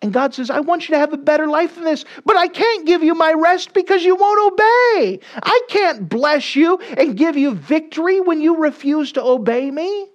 And 0.00 0.12
God 0.12 0.32
says, 0.32 0.48
I 0.48 0.60
want 0.60 0.88
you 0.88 0.94
to 0.94 0.98
have 0.98 1.12
a 1.12 1.16
better 1.16 1.48
life 1.48 1.74
than 1.74 1.82
this, 1.82 2.04
but 2.24 2.36
I 2.36 2.46
can't 2.46 2.86
give 2.86 3.02
you 3.02 3.14
my 3.14 3.32
rest 3.32 3.72
because 3.72 4.04
you 4.04 4.14
won't 4.14 4.52
obey. 4.52 5.18
I 5.42 5.60
can't 5.68 6.08
bless 6.08 6.54
you 6.54 6.78
and 6.96 7.16
give 7.16 7.36
you 7.36 7.54
victory 7.54 8.20
when 8.20 8.40
you 8.40 8.58
refuse 8.58 9.10
to 9.12 9.22
obey 9.22 9.72
me. 9.72 10.06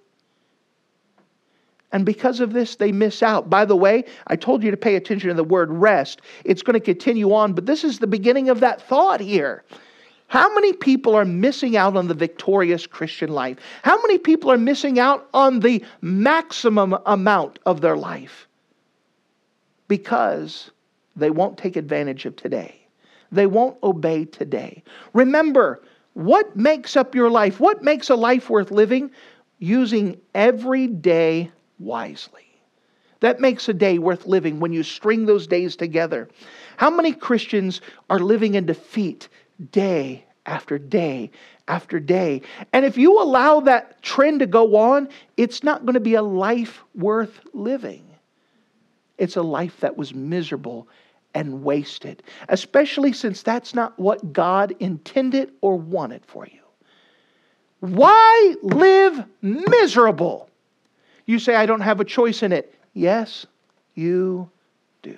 And 1.94 2.08
because 2.08 2.40
of 2.40 2.54
this, 2.54 2.76
they 2.76 2.92
miss 2.92 3.22
out. 3.22 3.52
By 3.52 3.66
the 3.66 3.76
way, 3.76 4.04
I 4.28 4.36
told 4.36 4.64
you 4.64 4.72
to 4.72 4.78
pay 4.78 4.96
attention 4.96 5.30
to 5.30 5.36
the 5.36 5.44
word 5.44 5.72
rest. 5.72 6.22
It's 6.44 6.64
going 6.64 6.74
to 6.74 6.84
continue 6.84 7.32
on, 7.34 7.54
but 7.54 7.68
this 7.68 7.84
is 7.84 8.00
the 8.00 8.08
beginning 8.08 8.50
of 8.50 8.60
that 8.62 8.82
thought 8.82 9.22
here. 9.22 9.64
How 10.28 10.52
many 10.56 10.74
people 10.74 11.14
are 11.14 11.26
missing 11.26 11.78
out 11.78 11.96
on 11.96 12.08
the 12.08 12.16
victorious 12.16 12.88
Christian 12.88 13.30
life? 13.30 13.60
How 13.84 14.02
many 14.02 14.18
people 14.18 14.52
are 14.52 14.58
missing 14.58 14.98
out 14.98 15.30
on 15.36 15.60
the 15.60 15.86
maximum 16.02 16.98
amount 17.06 17.60
of 17.68 17.82
their 17.82 17.96
life? 17.96 18.48
Because 19.88 20.72
they 21.16 21.30
won't 21.30 21.60
take 21.60 21.76
advantage 21.76 22.26
of 22.26 22.36
today. 22.36 22.82
They 23.32 23.46
won't 23.46 23.78
obey 23.84 24.26
today. 24.26 24.82
Remember, 25.14 25.84
what 26.14 26.56
makes 26.56 26.98
up 26.98 27.14
your 27.14 27.30
life? 27.30 27.60
What 27.60 27.84
makes 27.84 28.10
a 28.10 28.16
life 28.16 28.50
worth 28.50 28.72
living? 28.72 29.12
Using 29.60 30.20
everyday 30.34 31.52
wisely. 31.80 32.48
That 33.20 33.40
makes 33.40 33.70
a 33.70 33.74
day 33.74 34.00
worth 34.00 34.26
living 34.26 34.60
when 34.60 34.74
you 34.74 34.84
string 34.84 35.26
those 35.26 35.48
days 35.48 35.76
together. 35.76 36.28
How 36.78 36.90
many 36.90 37.14
Christians 37.14 37.80
are 38.10 38.20
living 38.20 38.56
in 38.56 38.66
defeat 38.66 39.30
day 39.72 40.26
after 40.46 40.78
day 40.78 41.32
after 41.70 42.02
day? 42.02 42.42
And 42.74 42.86
if 42.86 42.98
you 42.98 43.22
allow 43.22 43.62
that 43.62 44.02
trend 44.02 44.40
to 44.42 44.46
go 44.46 44.76
on, 44.76 45.08
it's 45.38 45.64
not 45.64 45.86
going 45.86 45.94
to 45.94 46.02
be 46.02 46.16
a 46.16 46.22
life 46.22 46.84
worth 46.96 47.40
living. 47.54 48.04
It's 49.18 49.38
a 49.38 49.42
life 49.42 49.80
that 49.80 49.96
was 49.96 50.14
miserable 50.14 50.90
and 51.34 51.64
wasted, 51.64 52.24
especially 52.50 53.14
since 53.14 53.42
that's 53.42 53.74
not 53.74 53.98
what 53.98 54.34
God 54.34 54.76
intended 54.80 55.52
or 55.62 55.78
wanted 55.78 56.26
for 56.26 56.46
you. 56.46 56.60
Why 57.80 58.56
live 58.62 59.24
miserable? 59.42 60.50
You 61.26 61.40
say, 61.40 61.56
I 61.56 61.66
don't 61.66 61.82
have 61.82 62.00
a 62.00 62.06
choice 62.06 62.44
in 62.44 62.52
it. 62.52 62.74
Yes, 62.94 63.46
you 63.96 64.50
do. 65.02 65.18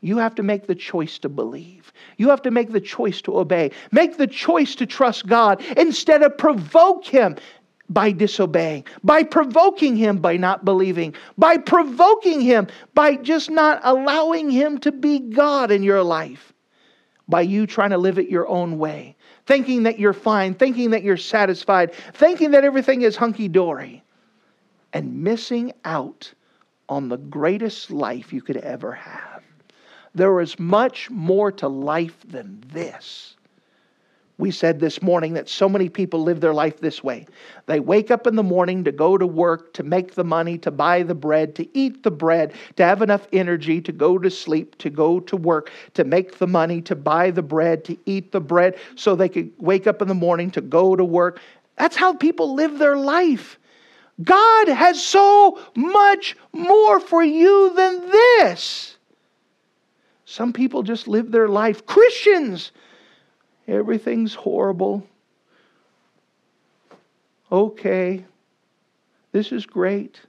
You 0.00 0.18
have 0.18 0.34
to 0.36 0.42
make 0.42 0.66
the 0.66 0.74
choice 0.74 1.18
to 1.18 1.28
believe. 1.28 1.92
You 2.16 2.30
have 2.30 2.42
to 2.42 2.50
make 2.50 2.72
the 2.72 2.80
choice 2.80 3.20
to 3.22 3.38
obey. 3.38 3.72
Make 3.92 4.16
the 4.16 4.26
choice 4.26 4.74
to 4.76 4.86
trust 4.86 5.26
God 5.26 5.62
instead 5.76 6.22
of 6.22 6.38
provoke 6.38 7.04
Him 7.04 7.36
by 7.90 8.12
disobeying, 8.12 8.84
by 9.04 9.22
provoking 9.24 9.96
Him 9.96 10.18
by 10.18 10.36
not 10.36 10.64
believing, 10.64 11.14
by 11.36 11.58
provoking 11.58 12.40
Him 12.40 12.68
by 12.94 13.16
just 13.16 13.50
not 13.50 13.80
allowing 13.82 14.48
Him 14.48 14.78
to 14.78 14.92
be 14.92 15.18
God 15.18 15.70
in 15.70 15.82
your 15.82 16.02
life, 16.02 16.54
by 17.28 17.42
you 17.42 17.66
trying 17.66 17.90
to 17.90 17.98
live 17.98 18.18
it 18.18 18.30
your 18.30 18.48
own 18.48 18.78
way, 18.78 19.16
thinking 19.44 19.82
that 19.82 19.98
you're 19.98 20.12
fine, 20.12 20.54
thinking 20.54 20.90
that 20.90 21.02
you're 21.02 21.16
satisfied, 21.16 21.92
thinking 22.14 22.52
that 22.52 22.64
everything 22.64 23.02
is 23.02 23.16
hunky 23.16 23.48
dory 23.48 24.02
and 24.92 25.22
missing 25.22 25.72
out 25.84 26.32
on 26.88 27.08
the 27.08 27.16
greatest 27.16 27.90
life 27.90 28.32
you 28.32 28.42
could 28.42 28.56
ever 28.58 28.92
have. 28.92 29.42
There 30.14 30.40
is 30.40 30.58
much 30.58 31.08
more 31.10 31.52
to 31.52 31.68
life 31.68 32.18
than 32.28 32.64
this. 32.72 33.36
We 34.38 34.50
said 34.50 34.80
this 34.80 35.02
morning 35.02 35.34
that 35.34 35.50
so 35.50 35.68
many 35.68 35.90
people 35.90 36.22
live 36.22 36.40
their 36.40 36.54
life 36.54 36.80
this 36.80 37.04
way. 37.04 37.26
They 37.66 37.78
wake 37.78 38.10
up 38.10 38.26
in 38.26 38.36
the 38.36 38.42
morning 38.42 38.84
to 38.84 38.90
go 38.90 39.18
to 39.18 39.26
work, 39.26 39.74
to 39.74 39.82
make 39.82 40.14
the 40.14 40.24
money, 40.24 40.56
to 40.58 40.70
buy 40.70 41.02
the 41.02 41.14
bread, 41.14 41.54
to 41.56 41.68
eat 41.78 42.02
the 42.02 42.10
bread, 42.10 42.54
to 42.76 42.84
have 42.84 43.02
enough 43.02 43.28
energy 43.34 43.82
to 43.82 43.92
go 43.92 44.18
to 44.18 44.30
sleep, 44.30 44.78
to 44.78 44.88
go 44.88 45.20
to 45.20 45.36
work, 45.36 45.70
to 45.92 46.04
make 46.04 46.38
the 46.38 46.46
money, 46.46 46.80
to 46.80 46.96
buy 46.96 47.30
the 47.30 47.42
bread, 47.42 47.84
to 47.84 47.98
eat 48.06 48.32
the 48.32 48.40
bread, 48.40 48.78
so 48.96 49.14
they 49.14 49.28
could 49.28 49.52
wake 49.58 49.86
up 49.86 50.00
in 50.00 50.08
the 50.08 50.14
morning 50.14 50.50
to 50.52 50.62
go 50.62 50.96
to 50.96 51.04
work. 51.04 51.38
That's 51.76 51.96
how 51.96 52.14
people 52.14 52.54
live 52.54 52.78
their 52.78 52.96
life. 52.96 53.58
God 54.22 54.68
has 54.68 55.02
so 55.02 55.58
much 55.74 56.36
more 56.52 57.00
for 57.00 57.22
you 57.22 57.72
than 57.74 58.10
this. 58.10 58.96
Some 60.24 60.52
people 60.52 60.82
just 60.82 61.08
live 61.08 61.30
their 61.30 61.48
life. 61.48 61.86
Christians 61.86 62.72
Everything's 63.70 64.34
horrible. 64.34 65.06
Okay, 67.52 68.24
this 69.30 69.52
is 69.52 69.64
great. 69.64 70.20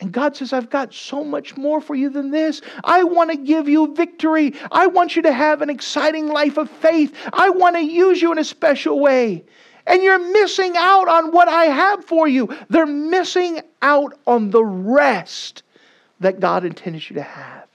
And 0.00 0.12
God 0.12 0.36
says, 0.36 0.52
I've 0.52 0.70
got 0.70 0.94
so 0.94 1.24
much 1.24 1.56
more 1.56 1.80
for 1.80 1.96
you 1.96 2.08
than 2.08 2.30
this. 2.30 2.60
I 2.84 3.02
want 3.02 3.32
to 3.32 3.36
give 3.36 3.68
you 3.68 3.94
victory. 3.96 4.54
I 4.70 4.86
want 4.86 5.16
you 5.16 5.22
to 5.22 5.32
have 5.32 5.60
an 5.60 5.70
exciting 5.70 6.28
life 6.28 6.56
of 6.56 6.70
faith. 6.70 7.12
I 7.32 7.50
want 7.50 7.74
to 7.74 7.82
use 7.82 8.22
you 8.22 8.30
in 8.30 8.38
a 8.38 8.44
special 8.44 9.00
way. 9.00 9.44
And 9.88 10.02
you're 10.02 10.32
missing 10.32 10.74
out 10.76 11.08
on 11.08 11.32
what 11.32 11.48
I 11.48 11.64
have 11.64 12.04
for 12.04 12.28
you. 12.28 12.54
They're 12.68 12.86
missing 12.86 13.60
out 13.80 14.18
on 14.26 14.50
the 14.50 14.64
rest 14.64 15.62
that 16.20 16.40
God 16.40 16.64
intended 16.64 17.08
you 17.08 17.14
to 17.14 17.22
have. 17.22 17.66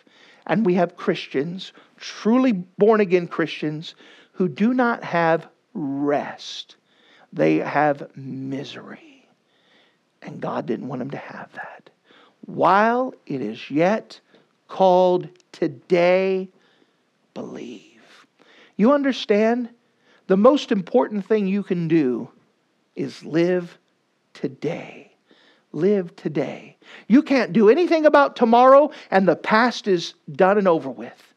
And 0.46 0.66
we 0.66 0.76
have 0.76 0.96
Christians 0.96 1.74
truly 1.98 2.52
born 2.52 3.00
again 3.00 3.28
Christians 3.28 3.96
who 4.34 4.48
do 4.48 4.74
not 4.74 5.04
have 5.04 5.48
rest, 5.74 6.76
they 7.32 7.58
have 7.58 8.16
misery. 8.16 9.28
And 10.22 10.42
God 10.42 10.66
didn't 10.66 10.88
want 10.88 11.00
them 11.00 11.12
to 11.12 11.18
have 11.18 11.52
that. 11.54 11.90
While 12.46 13.14
it 13.26 13.42
is 13.42 13.72
yet 13.72 14.20
called 14.68 15.30
today, 15.52 16.50
believe. 17.34 18.02
You 18.76 18.92
understand? 18.92 19.70
The 20.28 20.38
most 20.38 20.72
important 20.72 21.26
thing 21.26 21.48
you 21.48 21.64
can 21.64 21.88
do 21.88 22.30
is 22.96 23.24
live 23.26 23.78
today. 24.34 25.12
Live 25.72 26.16
today. 26.16 26.78
You 27.08 27.24
can't 27.24 27.52
do 27.52 27.70
anything 27.70 28.06
about 28.06 28.36
tomorrow, 28.36 28.92
and 29.10 29.28
the 29.28 29.36
past 29.36 29.88
is 29.88 30.14
done 30.32 30.58
and 30.58 30.68
over 30.68 30.90
with. 30.90 31.34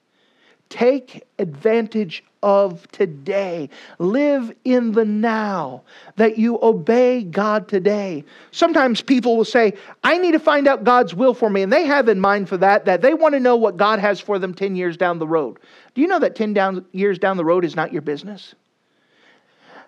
Take 0.68 1.24
advantage 1.39 2.24
of 2.43 2.87
today. 2.93 3.70
Live 3.99 4.55
in 4.64 4.93
the 4.93 5.05
now, 5.05 5.82
that 6.16 6.39
you 6.39 6.59
obey 6.61 7.22
God 7.22 7.68
today. 7.68 8.24
Sometimes 8.51 9.01
people 9.01 9.37
will 9.37 9.45
say, 9.45 9.74
I 10.05 10.18
need 10.18 10.32
to 10.32 10.39
find 10.39 10.68
out 10.68 10.84
God's 10.84 11.14
will 11.14 11.34
for 11.34 11.49
me. 11.49 11.62
And 11.62 11.72
they 11.72 11.87
have 11.87 12.09
in 12.09 12.20
mind 12.20 12.49
for 12.49 12.57
that, 12.59 12.84
that 12.84 13.01
they 13.01 13.14
want 13.14 13.34
to 13.34 13.41
know 13.41 13.57
what 13.57 13.76
God 13.76 14.01
has 14.01 14.20
for 14.20 14.39
them 14.39 14.55
10 14.55 14.76
years 14.76 14.97
down 14.97 15.18
the 15.18 15.26
road. 15.26 15.59
Do 15.95 16.03
you 16.03 16.09
know 16.09 16.18
that 16.18 16.37
10 16.37 16.53
down, 16.53 16.84
years 16.93 17.18
down 17.18 17.37
the 17.37 17.45
road 17.45 17.64
is 17.64 17.74
not 17.74 17.93
your 17.93 18.03
business? 18.03 18.55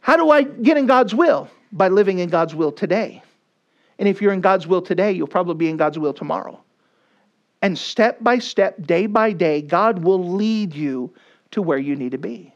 How 0.00 0.16
do 0.16 0.30
I 0.30 0.42
get 0.42 0.76
in 0.76 0.86
God's 0.86 1.14
will? 1.14 1.48
By 1.72 1.88
living 1.88 2.18
in 2.18 2.28
God's 2.28 2.54
will 2.54 2.72
today. 2.72 3.22
And 3.98 4.08
if 4.08 4.22
you're 4.22 4.32
in 4.32 4.40
God's 4.40 4.66
will 4.66 4.80
today, 4.80 5.12
you'll 5.12 5.26
probably 5.26 5.54
be 5.54 5.68
in 5.68 5.76
God's 5.76 5.98
will 5.98 6.14
tomorrow. 6.14 6.60
And 7.60 7.76
step 7.76 8.22
by 8.22 8.38
step, 8.38 8.86
day 8.86 9.06
by 9.06 9.32
day, 9.32 9.60
God 9.62 9.98
will 9.98 10.36
lead 10.36 10.74
you 10.74 11.12
to 11.50 11.62
where 11.62 11.78
you 11.78 11.96
need 11.96 12.12
to 12.12 12.18
be. 12.18 12.54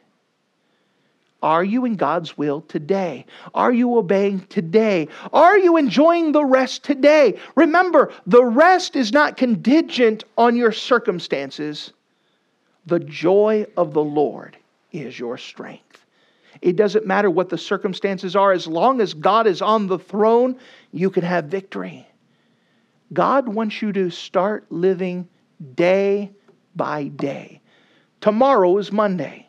Are 1.43 1.65
you 1.65 1.85
in 1.85 1.97
God's 1.97 2.39
will 2.39 2.61
today? 2.63 3.27
Are 3.53 3.73
you 3.73 3.97
obeying 3.99 4.47
today? 4.47 5.09
Are 5.33 5.59
you 5.59 5.77
enjoying 5.77 6.31
the 6.31 6.45
rest 6.45 6.85
today? 6.85 7.37
Remember, 7.57 8.13
the 8.27 8.45
rest 8.45 8.95
is 8.95 9.13
not 9.13 9.37
contingent 9.37 10.23
on 10.39 10.55
your 10.55 10.71
circumstances. 10.71 11.93
The 12.87 13.01
joy 13.01 13.67
of 13.77 13.93
the 13.93 14.05
Lord 14.05 14.57
is 14.93 15.19
your 15.19 15.37
strength. 15.37 16.02
It 16.61 16.77
doesn't 16.77 17.07
matter 17.07 17.31
what 17.31 17.49
the 17.49 17.59
circumstances 17.59 18.37
are, 18.37 18.53
as 18.53 18.67
long 18.67 19.01
as 19.01 19.15
God 19.15 19.47
is 19.47 19.63
on 19.63 19.87
the 19.87 19.99
throne, 19.99 20.59
you 20.93 21.11
can 21.11 21.25
have 21.25 21.47
victory. 21.47 22.07
God 23.13 23.49
wants 23.49 23.81
you 23.83 23.93
to 23.93 24.11
start 24.11 24.71
living 24.71 25.29
day 25.75 26.31
by 26.75 27.09
day. 27.09 27.61
Tomorrow 28.21 28.79
is 28.79 28.93
Monday. 28.93 29.49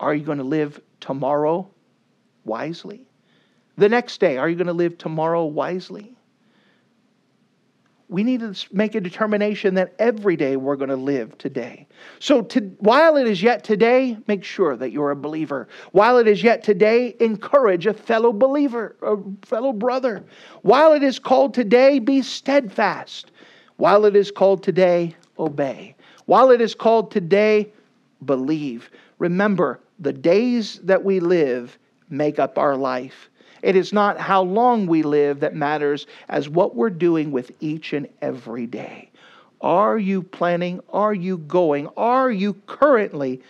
Are 0.00 0.14
you 0.14 0.24
going 0.24 0.38
to 0.38 0.44
live 0.44 0.80
tomorrow 1.00 1.68
wisely? 2.44 3.06
The 3.76 3.88
next 3.88 4.20
day, 4.20 4.36
are 4.36 4.48
you 4.48 4.56
going 4.56 4.68
to 4.68 4.72
live 4.72 4.98
tomorrow 4.98 5.44
wisely? 5.44 6.16
We 8.14 8.22
need 8.22 8.38
to 8.38 8.54
make 8.72 8.94
a 8.94 9.00
determination 9.00 9.74
that 9.74 9.92
every 9.98 10.36
day 10.36 10.54
we're 10.54 10.76
going 10.76 10.88
to 10.88 10.94
live 10.94 11.36
today. 11.36 11.84
So, 12.20 12.42
to, 12.42 12.60
while 12.78 13.16
it 13.16 13.26
is 13.26 13.42
yet 13.42 13.64
today, 13.64 14.16
make 14.28 14.44
sure 14.44 14.76
that 14.76 14.92
you're 14.92 15.10
a 15.10 15.16
believer. 15.16 15.66
While 15.90 16.18
it 16.18 16.28
is 16.28 16.40
yet 16.40 16.62
today, 16.62 17.16
encourage 17.18 17.86
a 17.86 17.92
fellow 17.92 18.32
believer, 18.32 18.94
a 19.02 19.16
fellow 19.44 19.72
brother. 19.72 20.24
While 20.62 20.92
it 20.92 21.02
is 21.02 21.18
called 21.18 21.54
today, 21.54 21.98
be 21.98 22.22
steadfast. 22.22 23.32
While 23.78 24.04
it 24.04 24.14
is 24.14 24.30
called 24.30 24.62
today, 24.62 25.16
obey. 25.36 25.96
While 26.26 26.52
it 26.52 26.60
is 26.60 26.72
called 26.72 27.10
today, 27.10 27.72
believe. 28.24 28.92
Remember, 29.18 29.80
the 29.98 30.12
days 30.12 30.78
that 30.84 31.02
we 31.02 31.18
live 31.18 31.76
make 32.10 32.38
up 32.38 32.58
our 32.58 32.76
life. 32.76 33.28
It 33.64 33.76
is 33.76 33.94
not 33.94 34.20
how 34.20 34.42
long 34.42 34.86
we 34.86 35.02
live 35.02 35.40
that 35.40 35.54
matters 35.54 36.06
as 36.28 36.50
what 36.50 36.76
we're 36.76 36.90
doing 36.90 37.32
with 37.32 37.50
each 37.60 37.94
and 37.94 38.06
every 38.20 38.66
day. 38.66 39.08
Are 39.62 39.96
you 39.96 40.22
planning? 40.22 40.80
Are 40.92 41.14
you 41.14 41.38
going? 41.38 41.88
Are 41.96 42.30
you 42.30 42.60
currently 42.66 43.40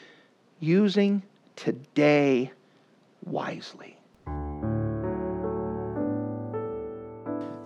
using 0.60 1.20
today 1.56 2.52
wisely? 3.24 3.93